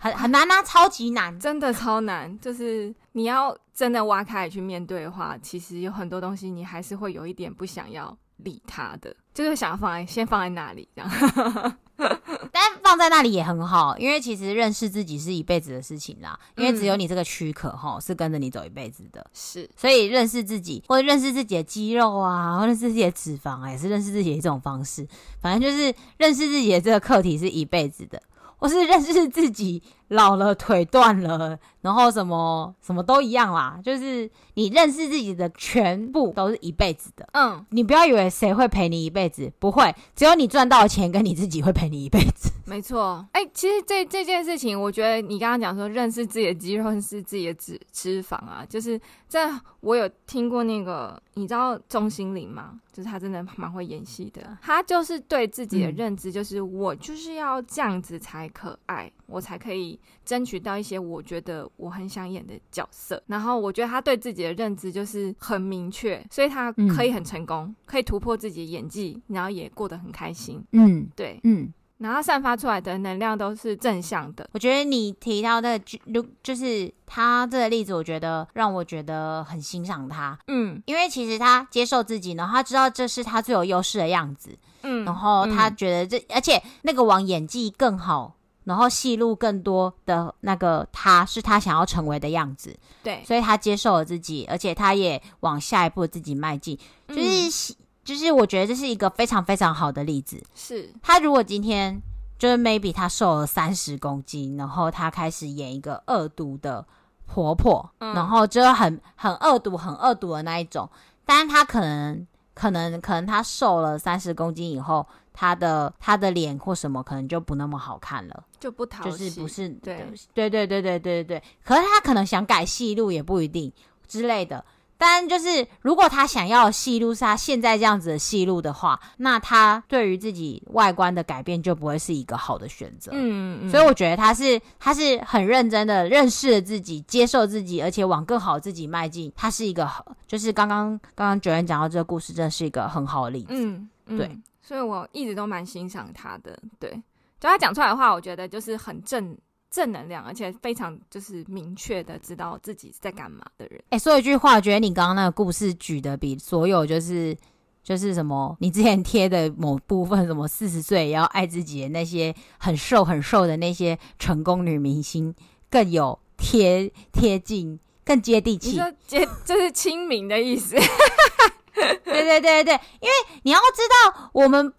[0.00, 2.36] 很很难啊，超级难，真的超难。
[2.40, 11.76] 就是你要真的挖开去面对的话，其实有很多东西你还是会有一点不想要理他的，就是想要放在先放在那里这样。
[12.50, 16.38] 但放在那里也很好，因为其实认识自己是一辈子的事情啦。
[16.56, 19.68] 因为只有你这个躯壳哈是跟着你走一辈子的，是。
[19.76, 25.06] 所以认识自己，或者认识自己的肌肉啊，或者认识自己的脂肪啊，也是认识自己的一种方式。
[25.40, 28.20] 反正就是认识自己的这个课题是一辈子的。
[28.64, 37.28] 或是认识自己老了腿断了，然后什么什么都一样啦，就是你认识自己的全部都是一辈子的。
[37.32, 42.50] 嗯，你不要以为谁会陪你一辈子，不会，只有你赚到的钱跟你自己会陪你一辈子。
[42.66, 48.98] 没错，哎、欸，其实这这件事情，我觉得你刚刚讲说认识自己的肌肉，认识自己的脂脂肪啊，就是
[49.28, 49.50] 在
[49.80, 52.80] 我有听过那个，你知道钟欣凌吗？
[52.90, 63.22] 就是他真的蛮会演戏的，他就是对自己的认知，就是我就是要这样子才可爱，我才可以争取到一些我觉得我很想演的角色。
[63.26, 70.64] 然后我觉得他对自己的认知就是很明确，所以他可以很成功，可以突破自己的演技，然后也过得很开心。
[70.72, 71.72] 嗯，对，嗯。
[71.98, 74.46] 然后散发出来的能量都是正向的。
[74.52, 80.36] 我觉得你提到的就就是他这个例子，我觉得让我觉得很欣赏他。
[80.48, 84.50] 嗯，因为其实他接受自己，然后他知道这是他最有优势的样子。
[84.82, 88.34] 嗯，然后他觉得这，嗯、而且那个往演技更好，
[88.64, 92.76] 然后戏路更多的那个他是他想要成为的样子。
[93.02, 96.78] 对，所以他接受了自己，而且他也往下一步自己迈进。
[97.08, 97.72] 就是。
[97.72, 100.38] 嗯就是我觉得这是一个非常非常好的例子。
[100.54, 101.98] 是他如果今天
[102.38, 106.86] 就是 maybe 他瘦了三十公斤，然后他开始演一个恶毒的
[107.24, 110.86] 婆婆，嗯、然后就很很恶毒、很恶毒的那一种。
[111.24, 121.42] 但是他可能可能可能他瘦了三十公斤以后，他的他的脸或什么可能就不那么好看了，就不就是不是对对对对对对对对。
[121.64, 123.72] 可是他可能想改戏路也不一定
[124.06, 124.64] 之类的。
[124.96, 133.10] 但就是，如果他想要的戏路是他现在这样子的戏路的话，那他对于自己外观的改变就不会是一个好的选择。
[133.14, 133.70] 嗯嗯。
[133.70, 139.32] 所以我觉得他是他是很认真的认识了自己，接受自己，而且往更好自己迈进。
[139.34, 143.48] 他是一个好，就是刚刚刚刚 Joanne 讲到这个故事，真的是一个很好的例子。
[143.50, 144.38] 嗯，嗯对。
[144.62, 146.58] 所以我一直都蛮欣赏他的。
[146.78, 146.90] 对，
[147.38, 149.36] 就他讲出来的话，我觉得就是很正。
[149.74, 153.82] 正能量，而且非常就是明确的知道自己在干嘛的人。
[153.88, 157.36] 哎、欸，说一句话，我觉得你刚刚那个故事举的比所有就是
[157.82, 165.34] 就是什么，你之前贴的某部分什么四十岁也要爱自己的那些很瘦很瘦的那些成功女明星
[165.68, 168.76] 更有贴贴近，更接地气。
[168.76, 170.76] 说接就是亲民的意思？
[171.74, 173.82] 对对对对对，因为你要知
[174.14, 174.72] 道，我们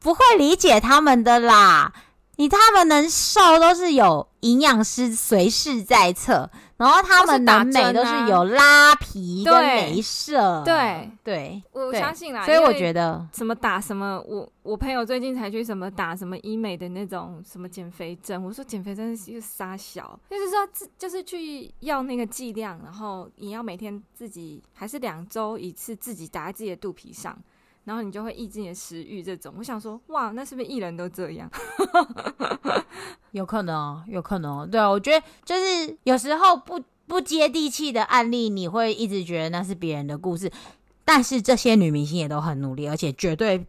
[0.00, 1.92] 不会理解他们的啦。
[2.40, 10.62] 你他们能瘦都是有营养师随时在侧，然后他们能美都是有拉皮跟镭射。
[10.64, 12.42] 对对，我相信啦。
[12.46, 18.42] 所以我觉得什么打什么，我我朋友最近才去什么打什么医美的那种什么减肥针。
[18.42, 27.36] 我说减肥针是一个杀小，就是说就是去要那个剂量，然后你要每天自己还是两周一次自己打在自己的肚皮上。
[27.90, 31.50] 然后你就会抑制你的食欲，这种我想说，哇，那是不是艺人都这样？
[33.32, 34.70] 有可能，有可能。
[34.70, 40.48] 对啊，我觉得就是有时候不不接地气的案例，你会一直觉得那是别人的故事。
[41.04, 43.66] 但是这些女明星也都很努力，而且绝对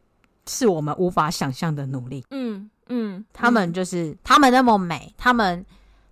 [0.48, 2.24] 是我们无法想象的努力。
[2.30, 5.66] 嗯嗯，她们就是他们那么美，他们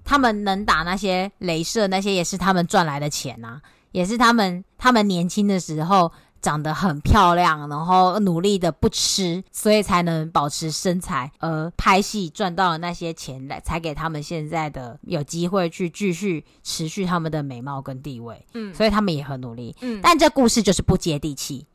[0.03, 6.11] 他们能打那些镭射，那些也是他们赚来的钱啊，也是他们他们年轻的时候。
[6.41, 18.45] 长得很漂亮，然后努力的不吃，所以才能保持身材，而拍戏赚到了那些钱来，才给他们现在的有机会去继续持续他们的美貌跟地位。
[18.53, 19.75] 嗯，所以他们也很努力。
[19.81, 21.65] 嗯，但这故事就是不接地气。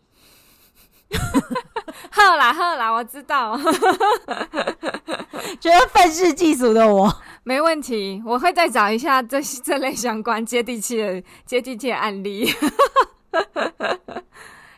[2.10, 3.56] 好啦好啦，我知道，
[5.60, 12.50] 觉得愤世嫉俗的我没问题，我会再找一下这这类相关接地气的接地气的案例。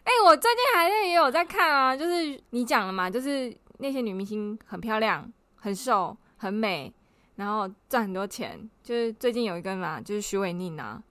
[0.07, 6.93] 哎、欸，我最近还是也有在看啊，就是你讲了嘛，就是那些女明星很漂亮、很瘦、很美，
[7.35, 8.71] 然后赚很多钱。
[8.85, 11.03] 就是最近有一个嘛，就是许玮甯啊，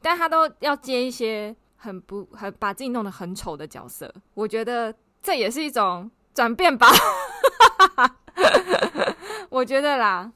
[0.00, 4.14] 但她都要接一些很不很把自己弄得很丑的角色。
[4.34, 6.86] 我觉得这也是一种转变吧，
[9.50, 10.30] 我觉得啦。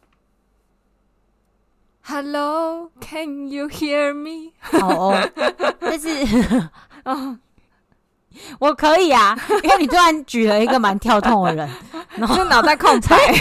[2.02, 4.54] Hello，can you hear me？
[4.60, 5.30] 好哦，
[5.78, 6.08] 但是
[7.06, 7.38] 哦。
[8.60, 11.68] 我可以啊， 因为你突然举了一个蛮跳痛的人，
[12.16, 13.34] 然后脑袋空白。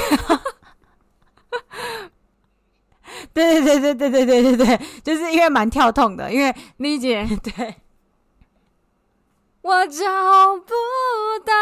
[3.33, 7.27] 对对对对对对对对对，就是因为蛮跳痛的，因为理解。
[7.43, 7.75] 对，
[9.61, 10.73] 我找不
[11.45, 11.53] 到，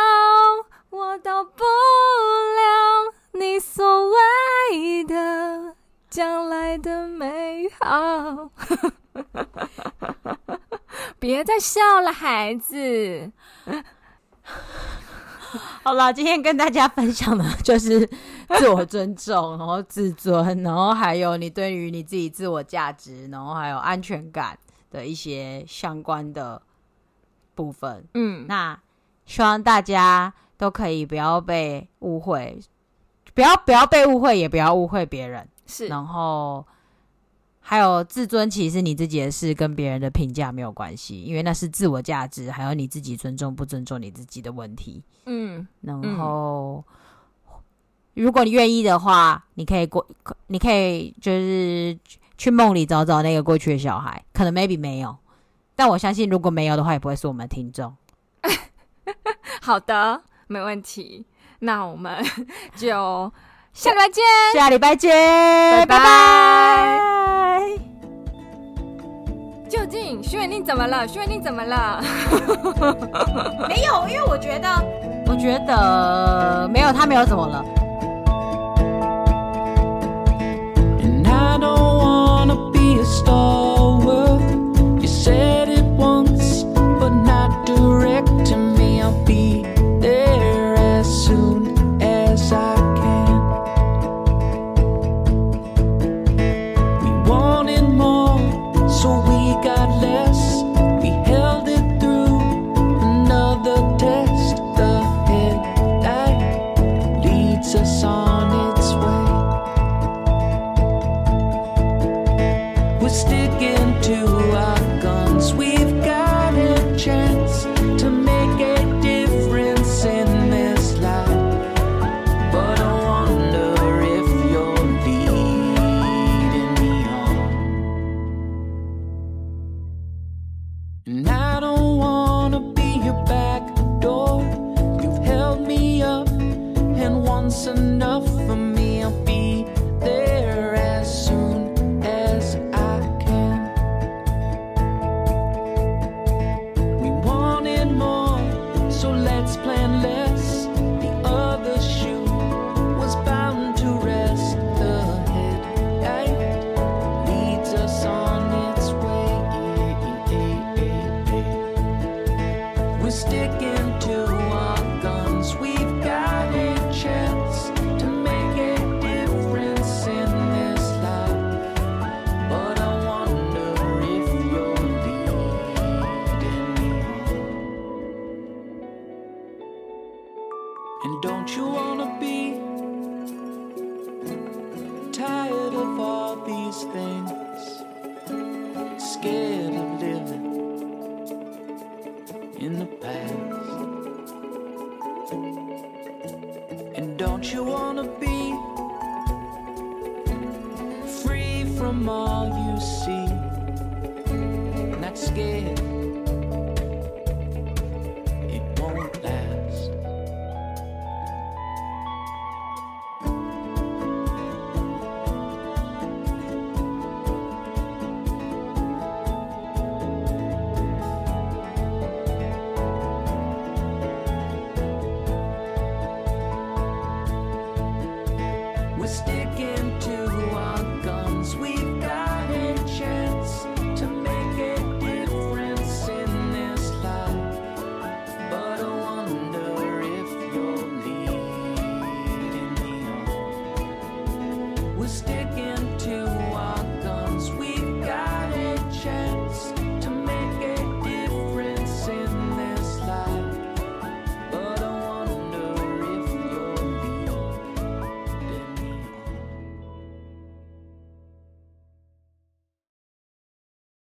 [0.89, 5.75] 我到不了你所谓的
[6.09, 8.49] 将来的美好。
[11.19, 13.31] 别再笑了，孩子。
[15.83, 18.07] 好了，今天跟大家分享的就是
[18.57, 24.57] 自我尊重， 然后自尊，然后还有你对于你自己自我价值，然后还有安全感
[24.91, 26.61] 的一些相关的
[27.53, 28.05] 部分。
[28.15, 28.77] 嗯，那
[29.25, 32.59] 希望大家都可以不要被误会，
[33.33, 35.47] 不要不要被误会，也不要误会别人。
[35.65, 36.65] 是，然后。
[37.67, 45.01] 还有自尊，其实是你自己的事，跟别人的评价没有关系，因为那是自我价值，还有你自己尊重不尊重你自己的问题。
[45.25, 46.85] 嗯，然后、
[47.47, 47.53] 嗯、
[48.13, 50.05] 如果你愿意的话，你可以过，
[50.45, 51.97] 你可以就是
[52.37, 55.17] 去梦里找找那个过去的小孩，可能 maybe 没有，
[55.75, 57.95] 但我相信如果没有的话，也不会是我们听众。
[59.63, 61.25] 好的，没问题，
[61.61, 62.23] 那我们
[62.77, 63.33] 就。
[63.77, 64.23] 下礼拜见，
[64.53, 66.97] 下礼拜见，拜拜。
[69.69, 71.05] 究竟徐伟宁怎么了？
[71.05, 72.01] 徐伟宁怎么了？
[73.67, 74.69] 没有，因为我觉得，
[75.27, 77.65] 我觉得没有，他没有怎么了。
[81.25, 83.99] I don't wanna be a star